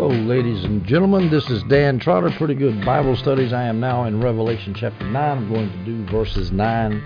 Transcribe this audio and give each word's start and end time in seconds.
Hello, 0.00 0.14
ladies 0.14 0.64
and 0.64 0.82
gentlemen. 0.86 1.28
This 1.28 1.50
is 1.50 1.62
Dan 1.64 1.98
Trotter. 1.98 2.30
Pretty 2.30 2.54
good 2.54 2.82
Bible 2.86 3.14
studies. 3.16 3.52
I 3.52 3.64
am 3.64 3.80
now 3.80 4.04
in 4.04 4.22
Revelation 4.22 4.72
chapter 4.72 5.04
9. 5.04 5.14
I'm 5.14 5.52
going 5.52 5.70
to 5.70 5.84
do 5.84 6.06
verses 6.06 6.50
9, 6.50 7.02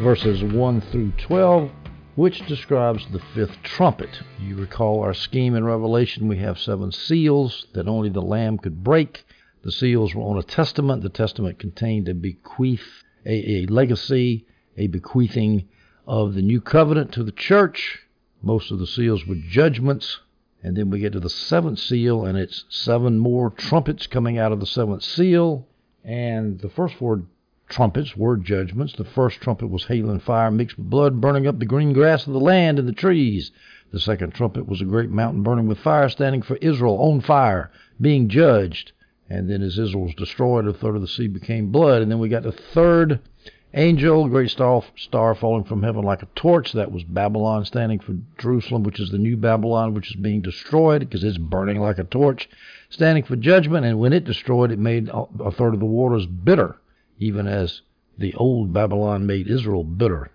verses 0.00 0.42
1 0.42 0.80
through 0.80 1.12
12, 1.18 1.70
which 2.14 2.46
describes 2.46 3.06
the 3.12 3.20
fifth 3.34 3.62
trumpet. 3.62 4.22
You 4.40 4.56
recall 4.56 5.02
our 5.02 5.12
scheme 5.12 5.56
in 5.56 5.64
Revelation. 5.64 6.26
We 6.26 6.38
have 6.38 6.58
seven 6.58 6.90
seals 6.90 7.66
that 7.74 7.86
only 7.86 8.08
the 8.08 8.22
Lamb 8.22 8.56
could 8.56 8.82
break. 8.82 9.26
The 9.62 9.70
seals 9.70 10.14
were 10.14 10.22
on 10.22 10.38
a 10.38 10.42
testament. 10.42 11.02
The 11.02 11.10
testament 11.10 11.58
contained 11.58 12.08
a 12.08 12.14
bequeath, 12.14 13.04
a, 13.26 13.56
a 13.56 13.66
legacy, 13.66 14.46
a 14.78 14.86
bequeathing 14.86 15.68
of 16.06 16.32
the 16.32 16.40
new 16.40 16.62
covenant 16.62 17.12
to 17.12 17.24
the 17.24 17.30
church. 17.30 18.06
Most 18.40 18.70
of 18.70 18.78
the 18.78 18.86
seals 18.86 19.26
were 19.26 19.34
judgments 19.34 20.20
and 20.62 20.76
then 20.76 20.90
we 20.90 20.98
get 20.98 21.12
to 21.12 21.20
the 21.20 21.30
seventh 21.30 21.78
seal, 21.78 22.24
and 22.24 22.36
it's 22.36 22.64
seven 22.68 23.18
more 23.18 23.50
trumpets 23.50 24.06
coming 24.06 24.38
out 24.38 24.52
of 24.52 24.60
the 24.60 24.66
seventh 24.66 25.04
seal. 25.04 25.66
And 26.04 26.58
the 26.60 26.68
first 26.68 26.94
four 26.94 27.22
trumpets 27.68 28.16
were 28.16 28.36
judgments. 28.36 28.94
The 28.94 29.04
first 29.04 29.40
trumpet 29.40 29.68
was 29.68 29.84
hail 29.84 30.10
and 30.10 30.22
fire 30.22 30.50
mixed 30.50 30.78
with 30.78 30.90
blood, 30.90 31.20
burning 31.20 31.46
up 31.46 31.58
the 31.58 31.66
green 31.66 31.92
grass 31.92 32.26
of 32.26 32.32
the 32.32 32.40
land 32.40 32.78
and 32.78 32.88
the 32.88 32.92
trees. 32.92 33.52
The 33.92 34.00
second 34.00 34.34
trumpet 34.34 34.66
was 34.66 34.80
a 34.80 34.86
great 34.86 35.10
mountain 35.10 35.42
burning 35.42 35.68
with 35.68 35.78
fire, 35.78 36.08
standing 36.08 36.42
for 36.42 36.56
Israel 36.56 36.98
on 37.00 37.20
fire, 37.20 37.70
being 38.00 38.28
judged. 38.28 38.92
And 39.30 39.48
then 39.48 39.62
as 39.62 39.78
Israel 39.78 40.04
was 40.04 40.14
destroyed, 40.14 40.66
a 40.66 40.72
third 40.72 40.96
of 40.96 41.02
the 41.02 41.08
sea 41.08 41.28
became 41.28 41.70
blood. 41.70 42.02
And 42.02 42.10
then 42.10 42.18
we 42.18 42.28
got 42.28 42.42
the 42.42 42.52
third 42.52 43.20
angel, 43.74 44.28
great 44.28 44.50
star, 44.50 44.82
star 44.96 45.34
falling 45.34 45.64
from 45.64 45.82
heaven 45.82 46.02
like 46.02 46.22
a 46.22 46.28
torch. 46.34 46.72
That 46.72 46.92
was 46.92 47.04
Babylon 47.04 47.64
standing 47.64 47.98
for 47.98 48.16
Jerusalem, 48.38 48.82
which 48.82 49.00
is 49.00 49.10
the 49.10 49.18
new 49.18 49.36
Babylon, 49.36 49.94
which 49.94 50.10
is 50.10 50.16
being 50.16 50.40
destroyed 50.40 51.00
because 51.00 51.24
it's 51.24 51.38
burning 51.38 51.80
like 51.80 51.98
a 51.98 52.04
torch, 52.04 52.48
standing 52.90 53.24
for 53.24 53.36
judgment. 53.36 53.86
And 53.86 53.98
when 53.98 54.12
it 54.12 54.24
destroyed, 54.24 54.70
it 54.70 54.78
made 54.78 55.08
a 55.08 55.50
third 55.50 55.74
of 55.74 55.80
the 55.80 55.86
waters 55.86 56.26
bitter, 56.26 56.76
even 57.18 57.46
as 57.46 57.82
the 58.16 58.34
old 58.34 58.72
Babylon 58.72 59.26
made 59.26 59.48
Israel 59.48 59.84
bitter. 59.84 60.30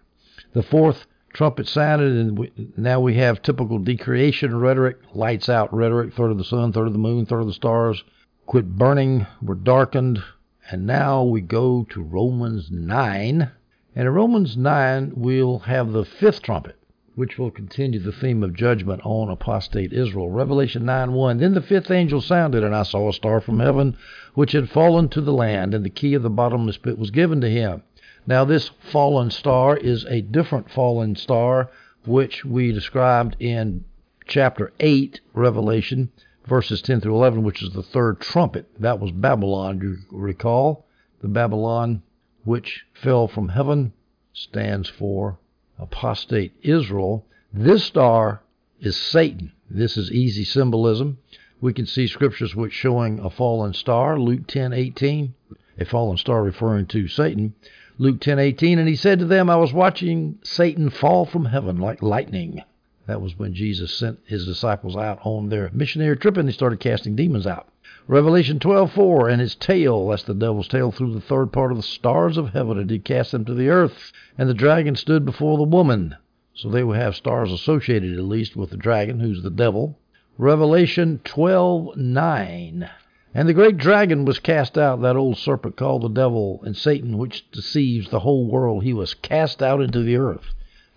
The 0.53 0.63
fourth 0.63 1.05
trumpet 1.33 1.67
sounded, 1.67 2.13
and 2.13 2.37
we, 2.37 2.51
now 2.77 2.99
we 2.99 3.15
have 3.15 3.41
typical 3.41 3.79
decreation 3.79 4.55
rhetoric, 4.55 4.97
lights 5.13 5.49
out 5.49 5.73
rhetoric, 5.73 6.13
third 6.13 6.31
of 6.31 6.37
the 6.37 6.43
sun, 6.43 6.71
third 6.71 6.87
of 6.87 6.93
the 6.93 6.99
moon, 6.99 7.25
third 7.25 7.41
of 7.41 7.47
the 7.47 7.53
stars, 7.53 8.03
quit 8.45 8.77
burning, 8.77 9.25
were 9.41 9.55
darkened, 9.55 10.23
and 10.71 10.85
now 10.85 11.23
we 11.23 11.41
go 11.41 11.85
to 11.89 12.01
Romans 12.01 12.71
9. 12.71 13.51
And 13.95 14.07
in 14.07 14.13
Romans 14.13 14.55
9, 14.55 15.11
we'll 15.15 15.59
have 15.59 15.91
the 15.91 16.05
fifth 16.05 16.41
trumpet, 16.41 16.77
which 17.15 17.37
will 17.37 17.51
continue 17.51 17.99
the 17.99 18.13
theme 18.13 18.43
of 18.43 18.53
judgment 18.53 19.01
on 19.03 19.29
apostate 19.29 19.91
Israel. 19.91 20.29
Revelation 20.29 20.85
9 20.85 21.11
1. 21.11 21.37
Then 21.37 21.53
the 21.53 21.61
fifth 21.61 21.91
angel 21.91 22.21
sounded, 22.21 22.63
and 22.63 22.73
I 22.73 22.83
saw 22.83 23.09
a 23.09 23.13
star 23.13 23.41
from 23.41 23.59
heaven, 23.59 23.97
which 24.35 24.53
had 24.53 24.69
fallen 24.69 25.09
to 25.09 25.21
the 25.21 25.33
land, 25.33 25.73
and 25.73 25.83
the 25.83 25.89
key 25.89 26.13
of 26.13 26.23
the 26.23 26.29
bottomless 26.29 26.77
pit 26.77 26.97
was 26.97 27.11
given 27.11 27.41
to 27.41 27.49
him. 27.49 27.83
Now, 28.25 28.45
this 28.45 28.71
fallen 28.79 29.31
star 29.31 29.75
is 29.75 30.05
a 30.05 30.21
different 30.21 30.71
fallen 30.71 31.17
star, 31.17 31.69
which 32.05 32.45
we 32.45 32.71
described 32.71 33.35
in 33.37 33.83
chapter 34.25 34.71
8, 34.79 35.19
Revelation 35.33 36.09
verses 36.45 36.81
10 36.81 37.01
through 37.01 37.15
11, 37.15 37.43
which 37.43 37.63
is 37.63 37.71
the 37.71 37.83
third 37.83 38.19
trumpet. 38.19 38.67
That 38.79 38.99
was 38.99 39.11
Babylon, 39.11 39.79
you 39.81 39.97
recall. 40.11 40.85
The 41.21 41.27
Babylon 41.27 42.03
which 42.43 42.85
fell 42.93 43.27
from 43.27 43.49
heaven 43.49 43.93
stands 44.33 44.89
for 44.89 45.39
apostate 45.79 46.53
Israel. 46.61 47.25
This 47.53 47.83
star 47.83 48.41
is 48.79 48.97
Satan. 48.97 49.53
This 49.69 49.95
is 49.95 50.11
easy 50.11 50.43
symbolism. 50.43 51.17
We 51.61 51.73
can 51.73 51.85
see 51.85 52.07
scriptures 52.07 52.55
which 52.55 52.73
showing 52.73 53.19
a 53.19 53.29
fallen 53.29 53.73
star, 53.73 54.19
Luke 54.19 54.47
10:18, 54.47 55.33
a 55.79 55.85
fallen 55.85 56.17
star 56.17 56.43
referring 56.43 56.87
to 56.87 57.07
Satan. 57.07 57.53
Luke 57.97 58.19
10:18, 58.19 58.79
and 58.79 58.89
he 58.89 58.95
said 58.95 59.19
to 59.19 59.25
them, 59.25 59.49
I 59.49 59.55
was 59.55 59.71
watching 59.71 60.39
Satan 60.43 60.89
fall 60.89 61.25
from 61.25 61.45
heaven 61.45 61.77
like 61.77 62.01
lightning. 62.01 62.61
That 63.05 63.21
was 63.21 63.37
when 63.37 63.53
Jesus 63.53 63.93
sent 63.93 64.19
his 64.25 64.45
disciples 64.45 64.95
out 64.95 65.19
on 65.25 65.49
their 65.49 65.69
missionary 65.73 66.15
trip 66.15 66.37
and 66.37 66.47
they 66.47 66.53
started 66.53 66.79
casting 66.79 67.17
demons 67.17 67.45
out. 67.45 67.67
Revelation 68.07 68.59
12:4 68.59 69.29
and 69.29 69.41
his 69.41 69.55
tail, 69.55 70.07
that's 70.07 70.23
the 70.23 70.33
devil's 70.33 70.69
tail, 70.69 70.89
through 70.89 71.13
the 71.13 71.19
third 71.19 71.51
part 71.51 71.71
of 71.71 71.77
the 71.77 71.83
stars 71.83 72.37
of 72.37 72.51
heaven, 72.51 72.77
and 72.77 72.87
did 72.87 73.03
cast 73.03 73.33
them 73.33 73.43
to 73.43 73.53
the 73.53 73.67
earth. 73.67 74.13
And 74.37 74.47
the 74.47 74.53
dragon 74.53 74.95
stood 74.95 75.25
before 75.25 75.57
the 75.57 75.63
woman. 75.63 76.15
So 76.53 76.69
they 76.69 76.81
will 76.85 76.93
have 76.93 77.17
stars 77.17 77.51
associated 77.51 78.17
at 78.17 78.23
least 78.23 78.55
with 78.55 78.69
the 78.69 78.77
dragon, 78.77 79.19
who's 79.19 79.43
the 79.43 79.51
devil. 79.51 79.99
Revelation 80.37 81.19
12:9 81.25 82.89
and 83.35 83.49
the 83.49 83.53
great 83.53 83.75
dragon 83.75 84.23
was 84.23 84.39
cast 84.39 84.77
out, 84.77 85.01
that 85.01 85.17
old 85.17 85.37
serpent 85.37 85.75
called 85.75 86.03
the 86.03 86.07
devil 86.07 86.61
and 86.63 86.77
Satan, 86.77 87.17
which 87.17 87.51
deceives 87.51 88.09
the 88.09 88.21
whole 88.21 88.47
world. 88.47 88.83
He 88.83 88.93
was 88.93 89.13
cast 89.13 89.61
out 89.61 89.81
into 89.81 90.03
the 90.03 90.15
earth 90.15 90.53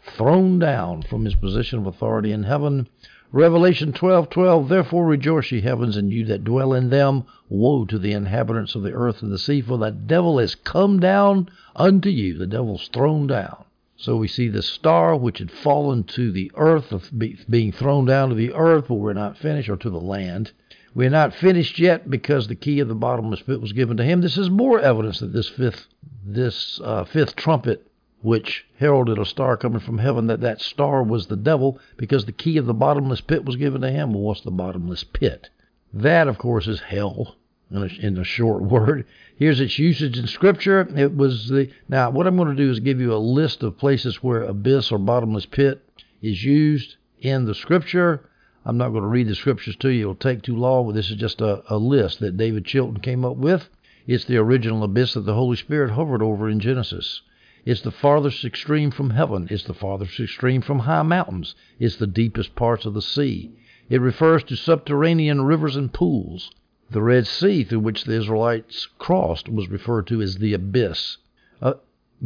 thrown 0.07 0.59
down 0.59 1.03
from 1.03 1.25
his 1.25 1.35
position 1.35 1.79
of 1.79 1.87
authority 1.87 2.33
in 2.33 2.45
heaven. 2.45 2.89
Revelation 3.33 3.93
12:12 3.93 4.69
Therefore 4.69 5.05
rejoice 5.05 5.51
ye 5.51 5.61
heavens 5.61 5.97
and 5.97 6.13
you 6.13 6.25
that 6.27 6.45
dwell 6.45 6.73
in 6.73 6.91
them. 6.91 7.25
Woe 7.49 7.85
to 7.85 7.99
the 7.99 8.13
inhabitants 8.13 8.75
of 8.75 8.83
the 8.83 8.93
earth 8.93 9.23
and 9.23 9.33
the 9.33 9.39
sea 9.39 9.61
for 9.61 9.77
the 9.79 9.91
devil 9.91 10.39
is 10.39 10.55
come 10.55 11.01
down 11.01 11.49
unto 11.75 12.09
you. 12.09 12.39
The 12.39 12.47
devil's 12.47 12.89
thrown 12.89 13.27
down. 13.27 13.65
So 13.97 14.17
we 14.17 14.29
see 14.29 14.49
the 14.49 14.63
star 14.63 15.17
which 15.17 15.39
had 15.39 15.51
fallen 15.51 16.05
to 16.05 16.31
the 16.31 16.53
earth 16.55 17.11
being 17.51 17.73
thrown 17.73 18.05
down 18.05 18.29
to 18.29 18.35
the 18.35 18.53
earth 18.53 18.87
but 18.89 18.95
we're 18.95 19.13
not 19.13 19.37
finished 19.37 19.69
or 19.69 19.77
to 19.77 19.91
the 19.91 20.01
land. 20.01 20.53
We're 20.95 21.11
not 21.11 21.35
finished 21.35 21.79
yet 21.79 22.09
because 22.09 22.47
the 22.47 22.55
key 22.55 22.81
of 22.81 22.89
the 22.89 22.95
bottomless 22.95 23.43
pit 23.43 23.61
was 23.61 23.73
given 23.73 23.97
to 23.97 24.05
him. 24.05 24.21
This 24.21 24.39
is 24.39 24.49
more 24.49 24.81
evidence 24.81 25.19
that 25.19 25.33
this 25.33 25.49
fifth 25.49 25.89
this 26.25 26.81
uh, 26.83 27.05
fifth 27.05 27.37
trumpet 27.37 27.87
which 28.27 28.67
heralded 28.81 29.19
a 29.21 29.25
star 29.25 29.57
coming 29.57 29.79
from 29.79 29.99
heaven, 29.99 30.27
that 30.27 30.41
that 30.41 30.61
star 30.61 31.01
was 31.01 31.29
the 31.29 31.37
devil 31.37 31.79
because 31.97 32.25
the 32.25 32.33
key 32.33 32.57
of 32.57 32.67
the 32.67 32.75
bottomless 32.75 33.21
pit 33.21 33.45
was 33.45 33.55
given 33.55 33.81
to 33.81 33.89
him. 33.89 34.13
Well, 34.13 34.23
what's 34.23 34.41
the 34.41 34.51
bottomless 34.51 35.05
pit? 35.05 35.49
That, 35.95 36.27
of 36.27 36.37
course, 36.37 36.67
is 36.67 36.81
hell. 36.81 37.37
In 37.71 37.85
a, 37.85 37.87
in 38.05 38.19
a 38.19 38.25
short 38.25 38.63
word, 38.65 39.07
here's 39.37 39.61
its 39.61 39.79
usage 39.79 40.19
in 40.19 40.27
Scripture. 40.27 40.89
It 40.97 41.17
was 41.17 41.49
the 41.49 41.71
now. 41.89 42.11
What 42.11 42.27
I'm 42.27 42.37
going 42.37 42.49
to 42.49 42.61
do 42.61 42.69
is 42.69 42.81
give 42.81 43.01
you 43.01 43.15
a 43.15 43.17
list 43.17 43.63
of 43.63 43.79
places 43.79 44.25
where 44.25 44.43
abyss 44.43 44.91
or 44.91 44.99
bottomless 44.99 45.47
pit 45.47 45.89
is 46.21 46.43
used 46.43 46.97
in 47.21 47.45
the 47.45 47.55
Scripture. 47.55 48.29
I'm 48.65 48.77
not 48.77 48.89
going 48.89 49.03
to 49.03 49.09
read 49.09 49.29
the 49.29 49.37
scriptures 49.37 49.77
to 49.77 49.91
you; 49.91 50.01
it'll 50.01 50.17
take 50.17 50.43
too 50.43 50.57
long. 50.57 50.87
But 50.87 50.97
this 50.97 51.11
is 51.11 51.17
just 51.17 51.41
a, 51.41 51.63
a 51.73 51.79
list 51.79 52.19
that 52.19 52.37
David 52.37 52.65
Chilton 52.65 52.99
came 52.99 53.25
up 53.25 53.37
with. 53.37 53.69
It's 54.09 54.25
the 54.25 54.39
original 54.39 54.83
abyss 54.83 55.15
that 55.15 55.27
the 55.27 55.35
Holy 55.35 55.57
Spirit 55.57 55.93
hovered 55.93 56.23
over 56.23 56.49
in 56.49 56.59
Genesis. 56.59 57.23
It's 57.67 57.81
the 57.81 57.91
farthest 57.91 58.45
extreme 58.45 58.93
from 58.93 59.11
heaven. 59.11 59.49
It's 59.51 59.65
the 59.65 59.75
farthest 59.75 60.21
extreme 60.21 60.63
from 60.63 60.79
high 60.79 61.03
mountains. 61.03 61.57
It's 61.81 61.97
the 61.97 62.07
deepest 62.07 62.55
parts 62.55 62.87
of 62.87 62.95
the 62.95 63.03
sea. 63.03 63.51
It 63.91 64.01
refers 64.01 64.45
to 64.45 64.57
subterranean 64.57 65.43
rivers 65.43 65.75
and 65.75 65.93
pools. 65.93 66.53
The 66.93 67.03
Red 67.03 67.27
Sea 67.27 67.65
through 67.65 67.81
which 67.81 68.05
the 68.05 68.13
Israelites 68.13 68.87
crossed 68.99 69.49
was 69.49 69.69
referred 69.69 70.07
to 70.07 70.23
as 70.23 70.37
the 70.37 70.55
abyss. 70.55 71.19
Uh, 71.61 71.75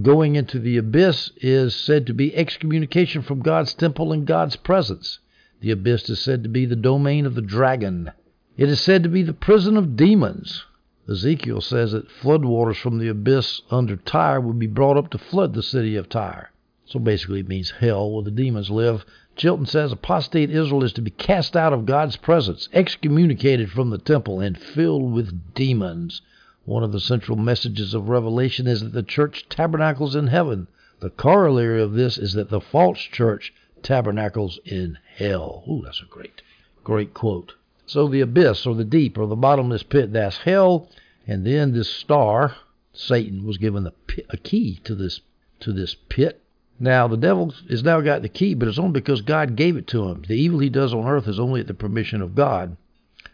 going 0.03 0.37
into 0.37 0.59
the 0.59 0.77
abyss 0.77 1.31
is 1.39 1.75
said 1.75 2.07
to 2.09 2.13
be 2.13 2.37
excommunication 2.37 3.23
from 3.23 3.41
God's 3.41 3.73
temple 3.73 4.13
and 4.13 4.27
God's 4.27 4.57
presence. 4.57 5.21
The 5.61 5.71
abyss 5.71 6.11
is 6.11 6.21
said 6.21 6.43
to 6.43 6.51
be 6.51 6.67
the 6.67 6.77
domain 6.77 7.25
of 7.25 7.35
the 7.35 7.41
dragon. 7.41 8.11
It 8.59 8.69
is 8.69 8.83
said 8.83 9.03
to 9.05 9.09
be 9.09 9.23
the 9.23 9.33
prison 9.33 9.79
of 9.79 9.97
demons. 9.97 10.67
Ezekiel 11.11 11.61
says 11.61 11.91
that 11.91 12.09
floodwaters 12.09 12.77
from 12.77 12.99
the 12.99 13.09
abyss 13.09 13.63
under 13.69 13.97
Tyre 13.97 14.41
would 14.41 14.61
be 14.61 14.69
brought 14.69 14.97
up 14.97 15.11
to 15.11 15.19
flood 15.19 15.55
the 15.55 15.63
city 15.63 15.97
of 15.97 16.09
Tyre. 16.09 16.53
So 16.85 17.01
basically, 17.01 17.41
it 17.41 17.49
means 17.49 17.73
hell 17.73 18.13
where 18.13 18.23
the 18.23 18.31
demons 18.31 18.71
live. 18.71 19.05
Chilton 19.35 19.67
says 19.67 19.91
apostate 19.91 20.51
Israel 20.51 20.85
is 20.85 20.93
to 20.93 21.03
be 21.03 21.11
cast 21.11 21.57
out 21.57 21.73
of 21.73 21.85
God's 21.85 22.15
presence, 22.17 22.69
excommunicated 22.73 23.73
from 23.73 23.91
the 23.91 23.99
temple, 23.99 24.39
and 24.39 24.57
filled 24.57 25.13
with 25.13 25.53
demons. 25.53 26.23
One 26.65 26.85
of 26.85 26.93
the 26.93 27.01
central 27.01 27.37
messages 27.37 27.93
of 27.93 28.09
Revelation 28.09 28.69
is 28.69 28.81
that 28.81 28.93
the 28.93 29.03
church 29.03 29.49
tabernacles 29.49 30.15
in 30.15 30.29
heaven. 30.29 30.69
The 31.01 31.11
corollary 31.11 31.83
of 31.83 31.95
this 31.95 32.19
is 32.19 32.35
that 32.35 32.51
the 32.51 32.61
false 32.61 33.01
church 33.01 33.53
tabernacles 33.83 34.61
in 34.65 34.97
hell. 35.17 35.65
Ooh, 35.69 35.83
that's 35.85 36.03
a 36.03 36.05
great, 36.05 36.43
great 36.85 37.15
quote. 37.15 37.55
So 37.93 38.07
the 38.07 38.21
abyss 38.21 38.67
or 38.67 38.77
the 38.77 38.85
deep 38.85 39.19
or 39.19 39.27
the 39.27 39.35
bottomless 39.35 39.83
pit, 39.83 40.13
that's 40.13 40.37
hell. 40.37 40.89
And 41.27 41.45
then 41.45 41.73
this 41.73 41.91
star, 41.91 42.55
Satan, 42.93 43.45
was 43.45 43.59
given 43.59 43.85
a, 43.85 43.93
a 44.29 44.37
key 44.37 44.77
to 44.85 44.95
this 44.95 45.23
to 45.59 45.73
this 45.73 45.97
pit. 46.09 46.41
Now 46.79 47.09
the 47.09 47.17
devil 47.17 47.53
has 47.69 47.83
now 47.83 48.01
got 48.01 48.23
the 48.23 48.29
key, 48.29 48.55
but 48.55 48.69
it's 48.69 48.79
only 48.79 48.93
because 48.93 49.23
God 49.23 49.57
gave 49.57 49.77
it 49.77 49.89
to 49.89 50.05
him. 50.05 50.23
The 50.23 50.41
evil 50.41 50.61
he 50.61 50.69
does 50.69 50.95
on 50.95 51.09
earth 51.09 51.27
is 51.27 51.41
only 51.41 51.63
at 51.63 51.67
the 51.67 51.75
permission 51.75 52.23
of 52.23 52.37
God. 52.37 52.77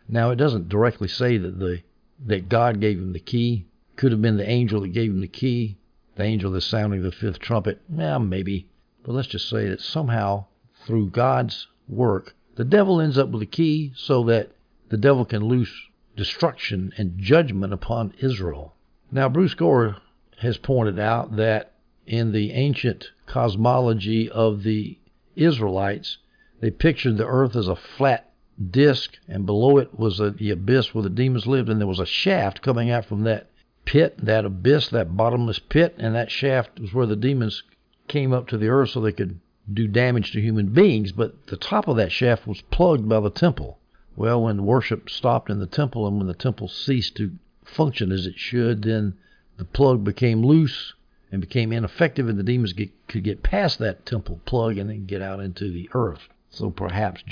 Now 0.09 0.31
it 0.31 0.37
doesn't 0.37 0.71
directly 0.71 1.09
say 1.09 1.37
that 1.37 1.59
the 1.59 1.83
that 2.25 2.49
God 2.49 2.81
gave 2.81 2.97
him 2.97 3.13
the 3.13 3.21
key. 3.21 3.67
Could 3.97 4.11
have 4.11 4.23
been 4.23 4.39
the 4.39 4.49
angel 4.49 4.81
that 4.81 4.95
gave 4.95 5.11
him 5.11 5.21
the 5.21 5.29
key. 5.29 5.77
The 6.15 6.23
angel 6.23 6.51
that's 6.53 6.65
sounding 6.65 7.03
the 7.03 7.13
fifth 7.13 7.41
trumpet. 7.41 7.83
Yeah, 7.95 8.17
maybe. 8.17 8.69
But 9.03 9.13
let's 9.13 9.29
just 9.29 9.51
say 9.51 9.69
that 9.69 9.83
somehow 9.83 10.47
through 10.87 11.11
God's 11.11 11.67
work 11.87 12.36
the 12.57 12.65
devil 12.65 13.01
ends 13.01 13.19
up 13.19 13.29
with 13.29 13.43
a 13.43 13.47
key 13.47 13.93
so 13.95 14.25
that 14.25 14.51
the 14.89 14.97
devil 14.97 15.25
can 15.25 15.45
loose 15.45 15.73
destruction 16.17 16.93
and 16.97 17.19
judgment 17.19 17.73
upon 17.73 18.13
Israel. 18.21 18.75
Now, 19.13 19.29
Bruce 19.29 19.55
Gore 19.55 19.97
has 20.39 20.57
pointed 20.57 20.99
out 20.99 21.37
that 21.37 21.73
in 22.07 22.33
the 22.33 22.53
ancient 22.53 23.11
cosmology 23.27 24.31
of 24.31 24.63
the 24.63 24.99
Israelites, 25.35 26.19
they 26.61 26.71
pictured 26.71 27.19
the 27.19 27.27
earth 27.27 27.55
as 27.55 27.69
a 27.69 27.77
flat 27.77 28.33
disk, 28.71 29.19
and 29.29 29.45
below 29.45 29.77
it 29.77 29.99
was 29.99 30.19
a, 30.19 30.31
the 30.31 30.51
abyss 30.51 30.95
where 30.95 31.03
the 31.03 31.11
demons 31.11 31.47
lived, 31.47 31.69
and 31.69 31.79
there 31.79 31.87
was 31.87 32.01
a 32.01 32.07
shaft 32.07 32.63
coming 32.63 32.91
out 32.91 33.05
from 33.05 33.25
that 33.25 33.51
pit, 33.85 34.17
that 34.19 34.47
abyss, 34.47 34.89
that 34.89 35.17
bottomless 35.17 35.59
pit, 35.59 35.95
and 35.99 36.15
that 36.15 36.31
shaft 36.31 36.81
was 36.81 36.95
where 36.95 37.07
the 37.07 37.17
demons 37.17 37.63
came 38.09 38.33
up 38.33 38.49
to 38.49 38.57
the 38.57 38.69
earth 38.69 38.91
so 38.91 39.01
they 39.01 39.13
could 39.13 39.41
do 39.73 39.89
damage 39.89 40.33
to 40.33 40.41
human 40.41 40.69
beings. 40.69 41.13
But 41.13 41.47
the 41.47 41.57
top 41.57 41.89
of 41.89 41.97
that 41.97 42.13
shaft 42.13 42.47
was 42.47 42.63
plugged 42.71 43.09
by 43.09 43.21
the 43.21 43.31
temple. 43.31 43.79
Well, 44.15 44.43
when 44.43 44.65
worship 44.65 45.11
stopped 45.11 45.51
in 45.51 45.59
the 45.61 45.67
temple 45.67 46.07
and 46.07 46.19
when 46.19 46.27
the 46.27 46.35
temple 46.35 46.69
ceased 46.69 47.17
to 47.17 47.33
function 47.65 48.13
as 48.13 48.27
it 48.27 48.39
should, 48.39 48.83
then 48.83 49.15
the 49.57 49.65
plug 49.65 50.05
became 50.05 50.43
loose 50.43 50.95
and 51.33 51.41
became 51.41 51.73
ineffective, 51.73 52.29
and 52.29 52.39
the 52.39 52.43
demons 52.43 52.73
get, 52.73 52.91
could 53.09 53.25
get 53.25 53.43
past 53.43 53.79
that 53.79 54.07
temple 54.07 54.41
plug 54.47 54.79
and 54.79 54.89
then 54.89 55.07
get 55.07 55.21
out 55.21 55.41
into 55.41 55.71
the 55.71 55.91
earth. 55.93 56.29
So 56.51 56.71
perhaps 56.71 57.23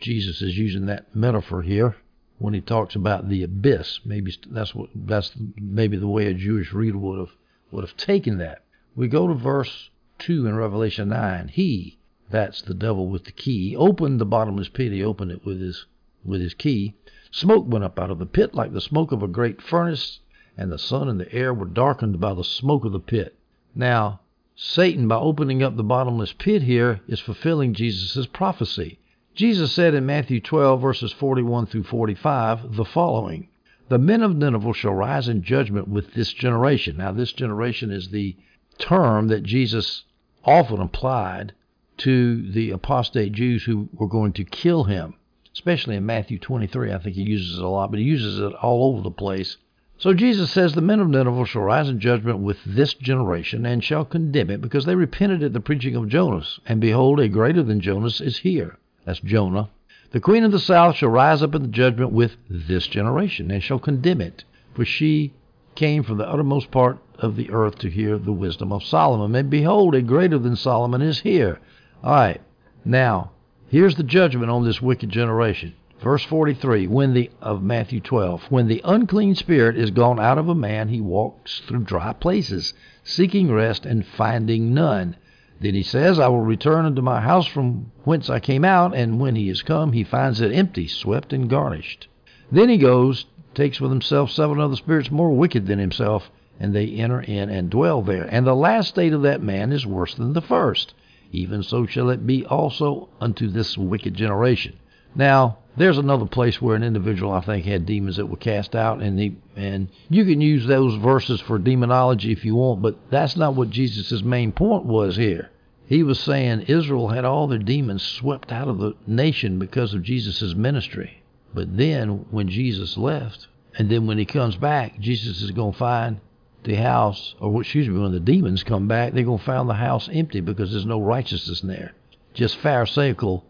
Jesus 0.00 0.42
is 0.42 0.56
using 0.58 0.86
that 0.86 1.14
metaphor 1.14 1.62
here 1.62 1.96
when 2.38 2.54
he 2.54 2.60
talks 2.60 2.96
about 2.96 3.28
the 3.28 3.42
abyss. 3.42 4.00
Maybe 4.04 4.34
that's 4.48 4.74
what 4.74 4.90
that's 4.94 5.32
maybe 5.56 5.96
the 5.96 6.08
way 6.08 6.26
a 6.26 6.34
Jewish 6.34 6.72
reader 6.72 6.98
would 6.98 7.18
have 7.18 7.36
would 7.70 7.84
have 7.84 7.96
taken 7.96 8.38
that. 8.38 8.62
We 8.96 9.08
go 9.08 9.28
to 9.28 9.34
verse 9.34 9.90
two 10.18 10.46
in 10.46 10.56
Revelation 10.56 11.08
nine. 11.08 11.48
He, 11.48 11.98
that's 12.30 12.62
the 12.62 12.74
devil 12.74 13.08
with 13.08 13.24
the 13.24 13.32
key, 13.32 13.76
opened 13.76 14.20
the 14.20 14.26
bottomless 14.26 14.68
pit. 14.68 14.92
He 14.92 15.02
opened 15.02 15.30
it 15.30 15.44
with 15.44 15.60
his 15.60 15.86
with 16.24 16.40
his 16.40 16.54
key. 16.54 16.94
Smoke 17.30 17.66
went 17.66 17.84
up 17.84 17.98
out 17.98 18.10
of 18.10 18.18
the 18.18 18.26
pit 18.26 18.54
like 18.54 18.72
the 18.72 18.80
smoke 18.80 19.12
of 19.12 19.22
a 19.22 19.28
great 19.28 19.60
furnace, 19.60 20.20
and 20.56 20.70
the 20.70 20.78
sun 20.78 21.08
and 21.08 21.20
the 21.20 21.32
air 21.32 21.52
were 21.52 21.66
darkened 21.66 22.20
by 22.20 22.32
the 22.32 22.44
smoke 22.44 22.84
of 22.84 22.92
the 22.92 23.00
pit. 23.00 23.36
Now, 23.74 24.20
Satan, 24.56 25.08
by 25.08 25.16
opening 25.16 25.64
up 25.64 25.76
the 25.76 25.82
bottomless 25.82 26.32
pit 26.32 26.62
here, 26.62 27.00
is 27.08 27.18
fulfilling 27.18 27.74
Jesus' 27.74 28.26
prophecy. 28.26 29.00
Jesus 29.34 29.72
said 29.72 29.94
in 29.94 30.06
Matthew 30.06 30.40
12, 30.40 30.80
verses 30.80 31.12
41 31.12 31.66
through 31.66 31.82
45, 31.82 32.76
the 32.76 32.84
following 32.84 33.48
The 33.88 33.98
men 33.98 34.22
of 34.22 34.36
Nineveh 34.36 34.72
shall 34.74 34.94
rise 34.94 35.28
in 35.28 35.42
judgment 35.42 35.88
with 35.88 36.14
this 36.14 36.32
generation. 36.32 36.98
Now, 36.98 37.10
this 37.10 37.32
generation 37.32 37.90
is 37.90 38.10
the 38.10 38.36
term 38.78 39.28
that 39.28 39.42
Jesus 39.42 40.04
often 40.44 40.80
applied 40.80 41.52
to 41.98 42.50
the 42.50 42.70
apostate 42.70 43.32
Jews 43.32 43.64
who 43.64 43.88
were 43.92 44.08
going 44.08 44.32
to 44.34 44.44
kill 44.44 44.84
him, 44.84 45.14
especially 45.52 45.96
in 45.96 46.06
Matthew 46.06 46.38
23. 46.38 46.92
I 46.92 46.98
think 46.98 47.16
he 47.16 47.22
uses 47.22 47.58
it 47.58 47.64
a 47.64 47.68
lot, 47.68 47.90
but 47.90 48.00
he 48.00 48.04
uses 48.04 48.38
it 48.38 48.52
all 48.54 48.92
over 48.92 49.02
the 49.02 49.10
place. 49.10 49.56
So 49.96 50.12
Jesus 50.12 50.50
says, 50.50 50.74
The 50.74 50.80
men 50.80 50.98
of 50.98 51.08
Nineveh 51.08 51.46
shall 51.46 51.62
rise 51.62 51.88
in 51.88 52.00
judgment 52.00 52.40
with 52.40 52.58
this 52.66 52.94
generation 52.94 53.64
and 53.64 53.82
shall 53.82 54.04
condemn 54.04 54.50
it, 54.50 54.60
because 54.60 54.84
they 54.84 54.96
repented 54.96 55.42
at 55.42 55.52
the 55.52 55.60
preaching 55.60 55.94
of 55.94 56.08
Jonas. 56.08 56.58
And 56.66 56.80
behold, 56.80 57.20
a 57.20 57.28
greater 57.28 57.62
than 57.62 57.80
Jonas 57.80 58.20
is 58.20 58.38
here. 58.38 58.78
That's 59.04 59.20
Jonah. 59.20 59.70
The 60.10 60.20
queen 60.20 60.44
of 60.44 60.52
the 60.52 60.58
south 60.58 60.96
shall 60.96 61.10
rise 61.10 61.42
up 61.42 61.54
in 61.54 61.62
the 61.62 61.68
judgment 61.68 62.12
with 62.12 62.36
this 62.48 62.86
generation, 62.86 63.50
and 63.50 63.62
shall 63.62 63.78
condemn 63.78 64.20
it, 64.20 64.44
for 64.74 64.84
she 64.84 65.32
came 65.74 66.02
from 66.02 66.18
the 66.18 66.28
uttermost 66.28 66.70
part 66.70 66.98
of 67.18 67.36
the 67.36 67.50
earth 67.50 67.78
to 67.78 67.90
hear 67.90 68.18
the 68.18 68.32
wisdom 68.32 68.72
of 68.72 68.84
Solomon. 68.84 69.34
And 69.34 69.50
behold, 69.50 69.94
a 69.94 70.02
greater 70.02 70.38
than 70.38 70.56
Solomon 70.56 71.02
is 71.02 71.20
here. 71.20 71.60
All 72.02 72.14
right, 72.14 72.40
now 72.84 73.32
here's 73.68 73.96
the 73.96 74.02
judgment 74.02 74.50
on 74.50 74.64
this 74.64 74.82
wicked 74.82 75.10
generation. 75.10 75.74
Verse 76.00 76.24
43 76.24 76.86
when 76.86 77.14
the 77.14 77.30
of 77.40 77.62
Matthew 77.62 78.00
12 78.00 78.50
when 78.50 78.68
the 78.68 78.82
unclean 78.84 79.34
spirit 79.34 79.76
is 79.76 79.90
gone 79.90 80.20
out 80.20 80.38
of 80.38 80.48
a 80.48 80.54
man 80.54 80.88
he 80.88 81.00
walks 81.00 81.60
through 81.60 81.84
dry 81.84 82.12
places 82.12 82.74
seeking 83.04 83.50
rest 83.50 83.86
and 83.86 84.04
finding 84.04 84.74
none 84.74 85.16
then 85.60 85.74
he 85.74 85.82
says, 85.82 86.18
I 86.18 86.28
will 86.28 86.42
return 86.42 86.84
unto 86.84 87.00
my 87.00 87.20
house 87.20 87.46
from 87.46 87.92
whence 88.02 88.28
I 88.28 88.40
came 88.40 88.64
out, 88.64 88.94
and 88.94 89.20
when 89.20 89.36
he 89.36 89.48
is 89.48 89.62
come, 89.62 89.92
he 89.92 90.04
finds 90.04 90.40
it 90.40 90.52
empty, 90.52 90.88
swept, 90.88 91.32
and 91.32 91.48
garnished. 91.48 92.08
Then 92.50 92.68
he 92.68 92.76
goes, 92.76 93.26
takes 93.54 93.80
with 93.80 93.90
himself 93.90 94.30
seven 94.30 94.60
other 94.60 94.76
spirits 94.76 95.10
more 95.10 95.30
wicked 95.30 95.66
than 95.66 95.78
himself, 95.78 96.30
and 96.58 96.74
they 96.74 96.86
enter 96.88 97.20
in 97.20 97.50
and 97.50 97.70
dwell 97.70 98.02
there. 98.02 98.24
And 98.24 98.46
the 98.46 98.54
last 98.54 98.88
state 98.88 99.12
of 99.12 99.22
that 99.22 99.42
man 99.42 99.72
is 99.72 99.86
worse 99.86 100.14
than 100.14 100.32
the 100.32 100.40
first. 100.40 100.94
Even 101.32 101.62
so 101.62 101.86
shall 101.86 102.10
it 102.10 102.26
be 102.26 102.44
also 102.46 103.08
unto 103.20 103.48
this 103.48 103.76
wicked 103.76 104.14
generation. 104.14 104.76
Now, 105.16 105.58
there's 105.76 105.98
another 105.98 106.26
place 106.26 106.62
where 106.62 106.76
an 106.76 106.84
individual 106.84 107.32
I 107.32 107.40
think 107.40 107.64
had 107.64 107.86
demons 107.86 108.16
that 108.16 108.26
were 108.26 108.36
cast 108.36 108.76
out, 108.76 109.02
and 109.02 109.18
he 109.18 109.36
and 109.56 109.88
you 110.08 110.24
can 110.24 110.40
use 110.40 110.66
those 110.66 110.94
verses 110.94 111.40
for 111.40 111.58
demonology 111.58 112.30
if 112.30 112.44
you 112.44 112.54
want, 112.54 112.82
but 112.82 112.96
that's 113.10 113.36
not 113.36 113.54
what 113.54 113.70
Jesus' 113.70 114.22
main 114.22 114.52
point 114.52 114.84
was 114.84 115.16
here. 115.16 115.50
He 115.86 116.02
was 116.02 116.20
saying 116.20 116.62
Israel 116.62 117.08
had 117.08 117.24
all 117.24 117.46
their 117.46 117.58
demons 117.58 118.02
swept 118.02 118.52
out 118.52 118.68
of 118.68 118.78
the 118.78 118.94
nation 119.06 119.58
because 119.58 119.94
of 119.94 120.02
Jesus' 120.02 120.54
ministry. 120.54 121.22
But 121.54 121.76
then 121.76 122.26
when 122.30 122.48
Jesus 122.48 122.96
left, 122.96 123.46
and 123.78 123.88
then 123.88 124.06
when 124.06 124.18
he 124.18 124.24
comes 124.24 124.56
back, 124.56 124.98
Jesus 124.98 125.40
is 125.40 125.50
going 125.52 125.72
to 125.72 125.78
find 125.78 126.20
the 126.64 126.74
house, 126.74 127.34
or 127.40 127.60
excuse 127.60 127.88
me, 127.88 127.98
when 127.98 128.12
the 128.12 128.20
demons 128.20 128.62
come 128.62 128.88
back, 128.88 129.12
they're 129.12 129.24
going 129.24 129.38
to 129.38 129.44
find 129.44 129.68
the 129.68 129.74
house 129.74 130.08
empty 130.12 130.40
because 130.40 130.72
there's 130.72 130.86
no 130.86 131.00
righteousness 131.00 131.62
in 131.62 131.68
there. 131.68 131.92
Just 132.32 132.58
pharisaical 132.58 133.44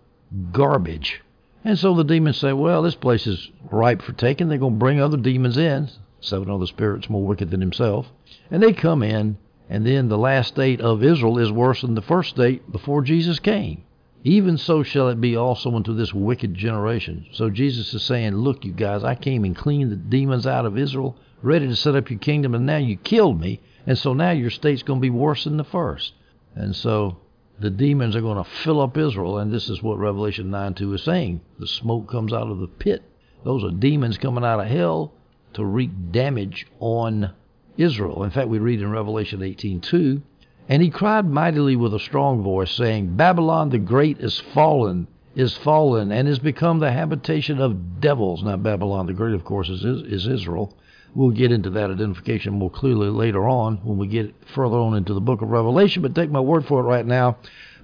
garbage. 0.53 1.23
And 1.65 1.79
so 1.79 1.95
the 1.95 2.05
demons 2.05 2.37
say, 2.37 2.53
well, 2.53 2.83
this 2.83 2.95
place 2.95 3.27
is 3.27 3.51
ripe 3.71 4.03
for 4.03 4.13
taking. 4.13 4.49
They're 4.49 4.59
going 4.59 4.75
to 4.75 4.79
bring 4.79 5.01
other 5.01 5.17
demons 5.17 5.57
in, 5.57 5.89
seven 6.21 6.51
other 6.51 6.67
spirits 6.67 7.09
more 7.09 7.25
wicked 7.25 7.51
than 7.51 7.61
himself. 7.61 8.11
And 8.51 8.63
they 8.63 8.73
come 8.73 9.03
in 9.03 9.39
and 9.71 9.87
then 9.87 10.09
the 10.09 10.19
last 10.19 10.49
state 10.49 10.81
of 10.81 11.03
Israel 11.03 11.39
is 11.39 11.51
worse 11.51 11.81
than 11.81 11.95
the 11.95 12.03
first 12.03 12.31
state 12.31 12.71
before 12.71 13.03
Jesus 13.03 13.39
came. 13.39 13.85
Even 14.27 14.57
so 14.57 14.83
shall 14.83 15.11
it 15.11 15.21
be 15.21 15.37
also 15.37 15.75
unto 15.77 15.95
this 15.95 16.15
wicked 16.15 16.55
generation. 16.55 17.27
So 17.33 17.51
Jesus 17.51 17.93
is 17.93 18.03
saying, 18.03 18.35
Look, 18.35 18.65
you 18.65 18.73
guys, 18.73 19.05
I 19.05 19.15
came 19.15 19.45
and 19.45 19.55
cleaned 19.55 19.93
the 19.93 19.97
demons 19.97 20.47
out 20.47 20.65
of 20.65 20.79
Israel, 20.79 21.15
ready 21.43 21.69
to 21.69 21.77
set 21.77 21.95
up 21.95 22.09
your 22.09 22.19
kingdom, 22.19 22.55
and 22.55 22.65
now 22.65 22.79
you 22.79 22.97
killed 22.97 23.39
me, 23.39 23.61
and 23.87 23.99
so 23.99 24.15
now 24.15 24.31
your 24.31 24.49
state's 24.49 24.83
going 24.83 24.99
to 24.99 25.03
be 25.03 25.11
worse 25.11 25.45
than 25.45 25.59
the 25.59 25.65
first. 25.65 26.15
And 26.55 26.75
so 26.75 27.19
the 27.61 27.69
demons 27.69 28.17
are 28.17 28.23
going 28.23 28.43
to 28.43 28.51
fill 28.51 28.81
up 28.81 28.97
Israel, 28.97 29.39
and 29.39 29.53
this 29.53 29.69
is 29.69 29.83
what 29.83 29.99
Revelation 29.99 30.51
9 30.51 30.73
2 30.73 30.95
is 30.95 31.03
saying. 31.03 31.43
The 31.59 31.67
smoke 31.67 32.09
comes 32.09 32.33
out 32.33 32.51
of 32.51 32.61
the 32.61 32.67
pit. 32.67 33.03
Those 33.45 33.63
are 33.63 33.71
demons 33.71 34.17
coming 34.17 34.45
out 34.45 34.59
of 34.59 34.69
hell 34.69 35.13
to 35.53 35.65
wreak 35.67 35.91
damage 36.13 36.67
on 36.81 37.31
Israel. 37.77 38.25
In 38.25 38.31
fact, 38.31 38.49
we 38.49 38.59
read 38.59 38.81
in 38.81 38.91
Revelation 38.91 39.41
18:2, 39.41 40.23
and 40.69 40.83
he 40.83 40.91
cried 40.91 41.29
mightily 41.29 41.77
with 41.77 41.95
a 41.95 42.01
strong 42.01 42.43
voice, 42.43 42.71
saying, 42.71 43.17
Babylon 43.17 43.71
the 43.71 43.79
great 43.79 44.19
is 44.19 44.41
fallen, 44.41 45.07
is 45.35 45.57
fallen, 45.57 46.11
and 46.11 46.29
is 46.29 46.39
become 46.39 46.79
the 46.79 46.93
habitation 46.93 47.61
of 47.61 48.01
devils. 48.01 48.43
Now, 48.43 48.57
Babylon 48.57 49.07
the 49.07 49.13
great, 49.13 49.35
of 49.35 49.45
course, 49.45 49.69
is, 49.69 49.85
is 49.85 50.27
Israel. 50.27 50.77
We'll 51.15 51.31
get 51.31 51.53
into 51.53 51.71
that 51.71 51.91
identification 51.91 52.55
more 52.55 52.71
clearly 52.71 53.09
later 53.09 53.49
on 53.49 53.77
when 53.85 53.99
we 53.99 54.07
get 54.07 54.35
further 54.55 54.77
on 54.77 54.97
into 54.97 55.15
the 55.15 55.21
book 55.21 55.43
of 55.43 55.49
Revelation, 55.49 56.03
but 56.03 56.15
take 56.15 56.31
my 56.31 56.41
word 56.41 56.67
for 56.67 56.81
it 56.81 56.85
right 56.85 57.07
now. 57.07 57.37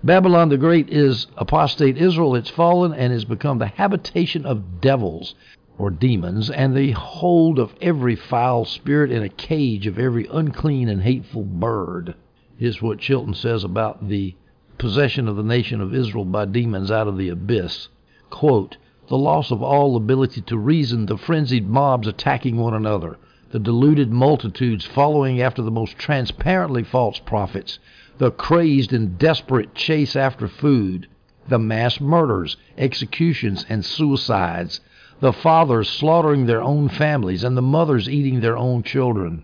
Babylon 0.03 0.49
the 0.49 0.57
Great 0.57 0.89
is 0.89 1.27
apostate 1.37 1.99
Israel. 1.99 2.35
It's 2.35 2.51
fallen 2.51 2.93
and 2.95 3.13
has 3.13 3.25
become 3.25 3.59
the 3.59 3.67
habitation 3.67 4.47
of 4.47 4.81
devils 4.81 5.35
or 5.79 5.91
demons, 5.91 6.51
and 6.51 6.75
the 6.75 6.91
hold 6.93 7.59
of 7.59 7.75
every 7.81 8.17
foul 8.17 8.65
spirit 8.65 9.11
in 9.11 9.23
a 9.23 9.29
cage 9.29 9.87
of 9.87 9.99
every 9.99 10.27
unclean 10.31 10.89
and 10.89 11.03
hateful 11.03 11.43
bird, 11.43 12.15
is 12.61 12.83
what 12.83 12.99
Chilton 12.99 13.35
says 13.35 13.65
about 13.65 14.09
the 14.09 14.37
possession 14.77 15.27
of 15.27 15.37
the 15.37 15.43
nation 15.43 15.81
of 15.81 15.95
Israel 15.95 16.27
by 16.27 16.45
demons 16.45 16.91
out 16.91 17.09
of 17.09 17.17
the 17.17 17.31
abyss. 17.31 17.89
Quote, 18.29 18.77
the 19.09 19.19
loss 19.19 19.51
of 19.51 19.63
all 19.63 19.97
ability 19.97 20.43
to 20.43 20.57
reason, 20.57 21.07
the 21.07 21.17
frenzied 21.17 21.67
mobs 21.67 22.07
attacking 22.07 22.57
one 22.57 22.75
another, 22.75 23.19
the 23.51 23.59
deluded 23.59 24.13
multitudes 24.13 24.85
following 24.85 25.41
after 25.41 25.63
the 25.63 25.71
most 25.71 25.99
transparently 25.99 26.85
false 26.85 27.19
prophets, 27.19 27.79
the 28.19 28.31
crazed 28.31 28.93
and 28.93 29.19
desperate 29.19 29.75
chase 29.75 30.15
after 30.15 30.47
food, 30.47 31.09
the 31.49 31.59
mass 31.59 32.01
murders, 32.01 32.57
executions, 32.79 33.67
and 33.69 33.85
suicides, 33.85 34.81
the 35.21 35.33
fathers 35.33 35.89
slaughtering 35.89 36.47
their 36.47 36.63
own 36.63 36.89
families, 36.89 37.43
and 37.43 37.57
the 37.57 37.63
mothers 37.63 38.09
eating 38.09 38.41
their 38.41 38.57
own 38.57 38.83
children. 38.83 39.43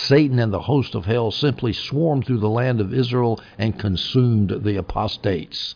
Satan 0.00 0.38
and 0.38 0.52
the 0.52 0.60
host 0.60 0.94
of 0.94 1.06
hell 1.06 1.32
simply 1.32 1.72
swarmed 1.72 2.24
through 2.24 2.38
the 2.38 2.48
land 2.48 2.80
of 2.80 2.94
Israel 2.94 3.40
and 3.58 3.78
consumed 3.78 4.62
the 4.62 4.76
apostates. 4.76 5.74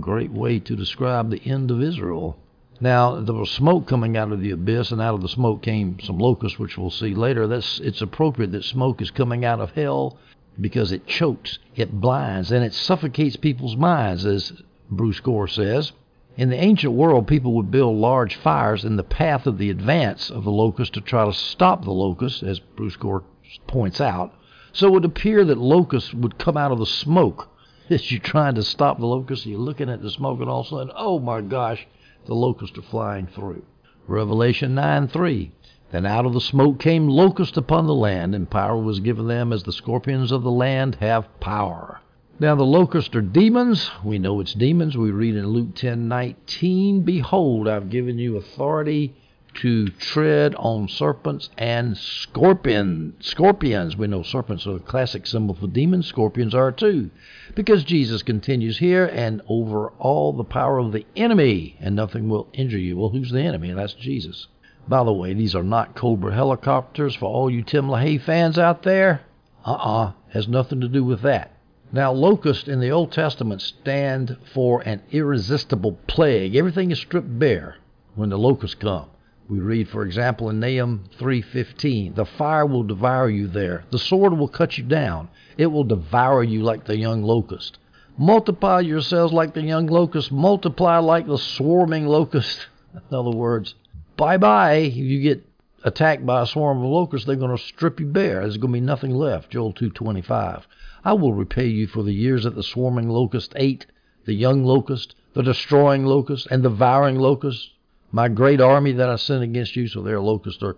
Great 0.00 0.32
way 0.32 0.58
to 0.58 0.74
describe 0.74 1.30
the 1.30 1.40
end 1.44 1.70
of 1.70 1.80
Israel. 1.80 2.36
Now 2.80 3.20
there 3.20 3.34
was 3.34 3.50
smoke 3.50 3.86
coming 3.86 4.16
out 4.16 4.32
of 4.32 4.40
the 4.40 4.50
abyss, 4.50 4.90
and 4.90 5.00
out 5.00 5.14
of 5.14 5.22
the 5.22 5.28
smoke 5.28 5.62
came 5.62 6.00
some 6.00 6.18
locusts, 6.18 6.58
which 6.58 6.76
we'll 6.76 6.90
see 6.90 7.14
later. 7.14 7.46
That's 7.46 7.78
it's 7.78 8.02
appropriate 8.02 8.50
that 8.52 8.64
smoke 8.64 9.00
is 9.00 9.12
coming 9.12 9.44
out 9.44 9.60
of 9.60 9.70
hell 9.70 10.16
because 10.60 10.90
it 10.90 11.06
chokes, 11.06 11.60
it 11.76 12.00
blinds, 12.00 12.50
and 12.50 12.64
it 12.64 12.74
suffocates 12.74 13.36
people's 13.36 13.76
minds, 13.76 14.26
as 14.26 14.52
Bruce 14.90 15.20
Gore 15.20 15.46
says. 15.46 15.92
In 16.36 16.50
the 16.50 16.60
ancient 16.60 16.94
world, 16.94 17.28
people 17.28 17.52
would 17.54 17.70
build 17.70 17.96
large 17.96 18.34
fires 18.34 18.84
in 18.84 18.96
the 18.96 19.04
path 19.04 19.46
of 19.46 19.58
the 19.58 19.70
advance 19.70 20.28
of 20.28 20.42
the 20.42 20.50
locust 20.50 20.94
to 20.94 21.00
try 21.00 21.24
to 21.24 21.32
stop 21.32 21.84
the 21.84 21.92
locust, 21.92 22.42
as 22.42 22.58
Bruce 22.58 22.96
Gore 22.96 23.22
points 23.66 24.00
out. 24.00 24.34
So 24.72 24.88
it 24.88 24.92
would 24.92 25.04
appear 25.04 25.44
that 25.44 25.58
locusts 25.58 26.14
would 26.14 26.38
come 26.38 26.56
out 26.56 26.72
of 26.72 26.78
the 26.78 26.86
smoke 26.86 27.48
as 27.90 28.10
you're 28.12 28.20
trying 28.20 28.54
to 28.54 28.62
stop 28.62 28.98
the 28.98 29.06
locusts, 29.06 29.46
You're 29.46 29.58
looking 29.58 29.90
at 29.90 30.00
the 30.00 30.10
smoke, 30.10 30.40
and 30.40 30.48
all 30.48 30.60
of 30.60 30.66
a 30.66 30.70
sudden, 30.70 30.92
oh 30.94 31.18
my 31.18 31.40
gosh, 31.40 31.88
the 32.26 32.34
locusts 32.34 32.78
are 32.78 32.82
flying 32.82 33.26
through. 33.26 33.64
Revelation 34.06 34.76
9 34.76 35.08
3. 35.08 35.50
Then 35.90 36.06
out 36.06 36.24
of 36.24 36.32
the 36.32 36.40
smoke 36.40 36.78
came 36.78 37.08
locusts 37.08 37.56
upon 37.56 37.86
the 37.86 37.94
land, 37.94 38.32
and 38.32 38.48
power 38.48 38.76
was 38.76 39.00
given 39.00 39.26
them 39.26 39.52
as 39.52 39.64
the 39.64 39.72
scorpions 39.72 40.30
of 40.30 40.44
the 40.44 40.52
land 40.52 40.98
have 41.00 41.40
power. 41.40 42.00
Now 42.38 42.54
the 42.54 42.62
locusts 42.62 43.14
are 43.16 43.20
demons. 43.20 43.90
We 44.04 44.20
know 44.20 44.38
it's 44.38 44.54
demons. 44.54 44.96
We 44.96 45.10
read 45.10 45.34
in 45.34 45.48
Luke 45.48 45.74
10:19, 45.74 47.02
"Behold, 47.02 47.66
I've 47.66 47.90
given 47.90 48.18
you 48.18 48.36
authority 48.36 49.14
to 49.54 49.88
tread 49.88 50.54
on 50.54 50.88
serpents 50.88 51.50
and 51.58 51.96
scorpion 51.96 53.14
scorpions. 53.20 53.96
We 53.96 54.06
know 54.06 54.22
serpents 54.22 54.66
are 54.66 54.76
a 54.76 54.80
classic 54.80 55.26
symbol 55.26 55.54
for 55.54 55.66
demons. 55.66 56.06
Scorpions 56.06 56.54
are 56.54 56.72
too, 56.72 57.10
because 57.54 57.84
Jesus 57.84 58.22
continues 58.22 58.78
here, 58.78 59.06
and 59.06 59.42
over 59.48 59.88
all 59.98 60.32
the 60.32 60.44
power 60.44 60.78
of 60.78 60.92
the 60.92 61.06
enemy, 61.16 61.76
and 61.80 61.94
nothing 61.96 62.28
will 62.28 62.48
injure 62.52 62.78
you. 62.78 62.96
Well, 62.96 63.10
who's 63.10 63.30
the 63.30 63.42
enemy? 63.42 63.72
That's 63.72 63.94
Jesus. 63.94 64.46
By 64.88 65.04
the 65.04 65.12
way, 65.12 65.34
these 65.34 65.54
are 65.54 65.62
not 65.62 65.94
Cobra 65.94 66.34
helicopters 66.34 67.14
for 67.14 67.26
all 67.26 67.50
you 67.50 67.62
Tim 67.62 67.86
LaHaye 67.86 68.20
fans 68.20 68.58
out 68.58 68.82
there. 68.82 69.22
Uh-uh, 69.64 70.12
has 70.30 70.48
nothing 70.48 70.80
to 70.80 70.88
do 70.88 71.04
with 71.04 71.22
that. 71.22 71.54
Now, 71.92 72.12
locusts 72.12 72.68
in 72.68 72.80
the 72.80 72.90
Old 72.90 73.12
Testament 73.12 73.60
stand 73.62 74.36
for 74.54 74.80
an 74.82 75.02
irresistible 75.10 75.98
plague. 76.06 76.54
Everything 76.54 76.90
is 76.90 76.98
stripped 76.98 77.38
bare 77.38 77.76
when 78.14 78.30
the 78.30 78.38
locusts 78.38 78.76
come. 78.76 79.10
We 79.50 79.58
read, 79.58 79.88
for 79.88 80.04
example, 80.04 80.48
in 80.48 80.60
Nahum 80.60 81.06
3:15, 81.18 82.14
"The 82.14 82.24
fire 82.24 82.64
will 82.64 82.84
devour 82.84 83.28
you 83.28 83.48
there; 83.48 83.82
the 83.90 83.98
sword 83.98 84.38
will 84.38 84.46
cut 84.46 84.78
you 84.78 84.84
down; 84.84 85.26
it 85.58 85.66
will 85.66 85.82
devour 85.82 86.44
you 86.44 86.62
like 86.62 86.84
the 86.84 86.96
young 86.96 87.24
locust. 87.24 87.76
Multiply 88.16 88.78
yourselves 88.78 89.32
like 89.32 89.54
the 89.54 89.62
young 89.62 89.88
locust; 89.88 90.30
multiply 90.30 90.98
like 90.98 91.26
the 91.26 91.36
swarming 91.36 92.06
locust." 92.06 92.68
In 92.94 93.16
other 93.16 93.32
words, 93.32 93.74
bye 94.16 94.36
bye. 94.36 94.74
If 94.74 94.94
you 94.94 95.20
get 95.20 95.44
attacked 95.82 96.24
by 96.24 96.42
a 96.42 96.46
swarm 96.46 96.78
of 96.78 96.84
locusts, 96.84 97.26
they're 97.26 97.34
going 97.34 97.50
to 97.50 97.60
strip 97.60 97.98
you 97.98 98.06
bare. 98.06 98.42
There's 98.42 98.56
going 98.56 98.72
to 98.72 98.80
be 98.80 98.86
nothing 98.86 99.16
left. 99.16 99.50
Joel 99.50 99.72
2:25. 99.72 100.62
I 101.04 101.12
will 101.14 101.34
repay 101.34 101.66
you 101.66 101.88
for 101.88 102.04
the 102.04 102.14
years 102.14 102.44
that 102.44 102.54
the 102.54 102.62
swarming 102.62 103.08
locust 103.08 103.52
ate, 103.56 103.86
the 104.26 104.34
young 104.34 104.62
locust, 104.62 105.16
the 105.34 105.42
destroying 105.42 106.06
locust, 106.06 106.46
and 106.52 106.62
the 106.62 106.68
devouring 106.68 107.18
locust. 107.18 107.70
My 108.12 108.28
great 108.28 108.60
army 108.60 108.92
that 108.92 109.08
I 109.08 109.16
sent 109.16 109.42
against 109.42 109.76
you, 109.76 109.86
so 109.88 110.02
they're 110.02 110.20
locusts 110.20 110.62
are, 110.62 110.76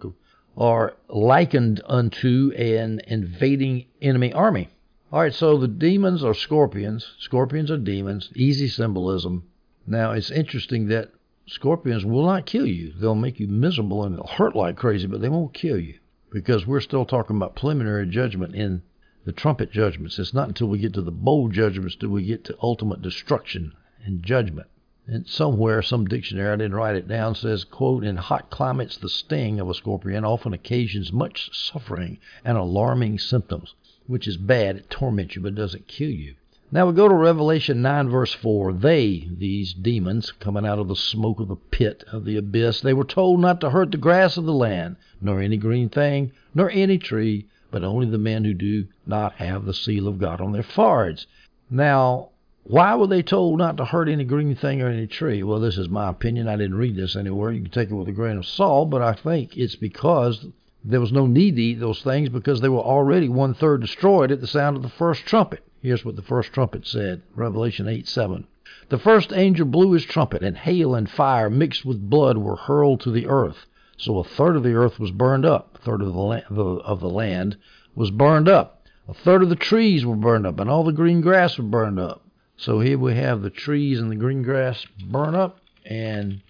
are 0.57 0.97
likened 1.09 1.81
unto 1.87 2.53
an 2.57 3.01
invading 3.07 3.87
enemy 4.01 4.33
army. 4.33 4.69
All 5.13 5.21
right, 5.21 5.35
so 5.35 5.57
the 5.57 5.69
demons 5.69 6.25
are 6.25 6.35
scorpions. 6.35 7.15
Scorpions 7.19 7.71
are 7.71 7.79
demons. 7.79 8.31
Easy 8.35 8.69
symbolism. 8.69 9.45
Now, 9.87 10.13
it's 10.13 10.31
interesting 10.31 10.89
that 10.89 11.11
Scorpions 11.49 12.05
will 12.07 12.25
not 12.25 12.47
kill 12.47 12.67
you. 12.67 12.93
They'll 12.93 13.17
make 13.17 13.41
you 13.41 13.49
miserable 13.49 14.05
and 14.05 14.15
they'll 14.15 14.27
hurt 14.29 14.55
like 14.55 14.77
crazy, 14.77 15.09
but 15.09 15.21
they 15.21 15.29
won't 15.29 15.53
kill 15.53 15.77
you 15.77 15.99
because 16.31 16.69
we're 16.69 16.81
still 16.81 17.05
talking 17.05 17.35
about 17.35 17.57
preliminary 17.57 18.07
judgment 18.07 18.55
in 18.55 18.83
the 19.25 19.33
trumpet 19.33 19.73
judgments. 19.73 20.21
It's 20.21 20.33
not 20.33 20.47
until 20.47 20.69
we 20.69 20.79
get 20.79 20.95
to 20.95 21.03
the 21.03 21.11
bowl 21.11 21.49
judgments 21.49 21.97
do 21.97 22.09
we 22.09 22.23
get 22.25 22.45
to 22.45 22.57
ultimate 22.63 23.03
destruction 23.03 23.73
and 24.05 24.23
judgment. 24.23 24.69
And 25.07 25.27
somewhere, 25.27 25.83
some 25.83 26.07
dictionary, 26.07 26.53
I 26.53 26.57
didn't 26.57 26.77
write 26.77 26.95
it 26.95 27.09
down, 27.09 27.35
says, 27.35 27.65
quote, 27.65 28.05
in 28.05 28.17
hot 28.17 28.51
climates, 28.51 28.97
the 28.97 29.09
sting 29.09 29.59
of 29.59 29.69
a 29.69 29.75
scorpion 29.75 30.25
often 30.25 30.53
occasions 30.53 31.13
much 31.13 31.51
suffering 31.53 32.19
and 32.45 32.57
alarming 32.57 33.19
symptoms, 33.19 33.75
which 34.07 34.29
is 34.29 34.37
bad. 34.37 34.77
It 34.77 34.91
torments 34.91 35.35
you, 35.35 35.43
but 35.43 35.57
doesn't 35.57 35.89
kill 35.89 36.11
you. 36.11 36.37
Now 36.71 36.87
we 36.87 36.95
go 36.95 37.09
to 37.09 37.15
Revelation 37.15 37.83
9, 37.83 38.09
verse 38.09 38.33
4. 38.33 38.73
They, 38.73 39.29
these 39.31 39.75
demons, 39.75 40.31
coming 40.31 40.65
out 40.65 40.79
of 40.79 40.89
the 40.89 40.97
smoke 40.97 41.41
of 41.41 41.49
the 41.49 41.57
pit 41.57 42.05
of 42.11 42.25
the 42.25 42.37
abyss, 42.37 42.81
they 42.81 42.95
were 42.95 43.05
told 43.05 43.41
not 43.41 43.61
to 43.61 43.71
hurt 43.71 43.91
the 43.91 43.99
grass 43.99 44.37
of 44.37 44.45
the 44.45 44.55
land, 44.55 44.97
nor 45.21 45.43
any 45.43 45.57
green 45.59 45.89
thing, 45.89 46.33
nor 46.55 46.71
any 46.71 46.97
tree, 46.97 47.47
but 47.71 47.85
only 47.85 48.07
the 48.07 48.19
men 48.19 48.45
who 48.45 48.55
do 48.55 48.87
not 49.05 49.35
have 49.35 49.65
the 49.65 49.75
seal 49.75 50.09
of 50.09 50.19
God 50.19 50.41
on 50.41 50.53
their 50.53 50.63
foreheads. 50.63 51.27
Now, 51.69 52.31
why 52.65 52.95
were 52.95 53.09
they 53.09 53.23
told 53.23 53.59
not 53.59 53.77
to 53.79 53.85
hurt 53.85 54.09
any 54.09 54.25
green 54.25 54.55
thing 54.55 54.81
or 54.81 54.89
any 54.89 55.09
tree? 55.09 55.43
Well, 55.43 55.59
this 55.59 55.79
is 55.79 55.89
my 55.89 56.09
opinion. 56.09 56.47
I 56.47 56.57
didn't 56.57 56.77
read 56.77 56.97
this 56.97 57.17
anywhere. 57.17 57.51
You 57.51 57.63
can 57.63 57.71
take 57.71 57.91
it 57.91 57.95
with 57.95 58.09
a 58.09 58.13
grain 58.13 58.37
of 58.39 58.47
salt, 58.47 58.89
but 58.91 59.03
I 59.03 59.15
think 59.15 59.57
it's 59.57 59.75
because 59.75 60.47
there 60.85 61.01
was 61.01 61.13
no 61.13 61.27
need 61.27 61.57
to 61.57 61.63
eat 61.63 61.81
those 61.81 62.03
things 62.03 62.29
because 62.29 62.61
they 62.61 62.69
were 62.69 62.79
already 62.79 63.29
one 63.29 63.55
third 63.55 63.81
destroyed 63.81 64.31
at 64.31 64.41
the 64.41 64.47
sound 64.47 64.77
of 64.77 64.83
the 64.83 64.89
first 64.89 65.27
trumpet. 65.27 65.65
Here's 65.81 66.05
what 66.05 66.15
the 66.15 66.23
first 66.23 66.53
trumpet 66.53 66.87
said 66.87 67.23
Revelation 67.35 67.89
8 67.89 68.07
7. 68.07 68.47
The 68.89 68.99
first 68.99 69.33
angel 69.33 69.67
blew 69.67 69.93
his 69.93 70.05
trumpet, 70.05 70.43
and 70.43 70.57
hail 70.57 70.95
and 70.95 71.11
fire 71.11 71.51
mixed 71.51 71.85
with 71.85 72.09
blood 72.09 72.39
were 72.39 72.57
hurled 72.57 73.01
to 73.01 73.11
the 73.11 73.27
earth. 73.27 73.67
So 73.97 74.19
a 74.19 74.25
third 74.25 74.55
of 74.55 74.63
the 74.63 74.75
earth 74.75 75.01
was 75.01 75.11
burned 75.11 75.45
up, 75.45 75.79
a 75.81 75.85
third 75.85 76.01
of 76.01 76.13
the, 76.13 76.21
land, 76.21 76.45
of 76.49 77.01
the 77.01 77.09
land 77.09 77.57
was 77.95 78.11
burned 78.11 78.49
up, 78.49 78.85
a 79.09 79.15
third 79.15 79.43
of 79.43 79.49
the 79.49 79.57
trees 79.57 80.07
were 80.07 80.17
burned 80.17 80.47
up, 80.47 80.61
and 80.61 80.71
all 80.71 80.85
the 80.85 80.93
green 80.93 81.21
grass 81.21 81.59
was 81.59 81.67
burned 81.67 81.99
up. 81.99 82.22
So 82.63 82.79
here 82.79 82.97
we 82.97 83.17
have 83.17 83.43
the 83.43 83.51
trees 83.51 83.99
and 83.99 84.09
the 84.09 84.15
green 84.15 84.45
grass 84.45 84.87
burn 85.11 85.35
up, 85.35 85.59
and 85.85 86.43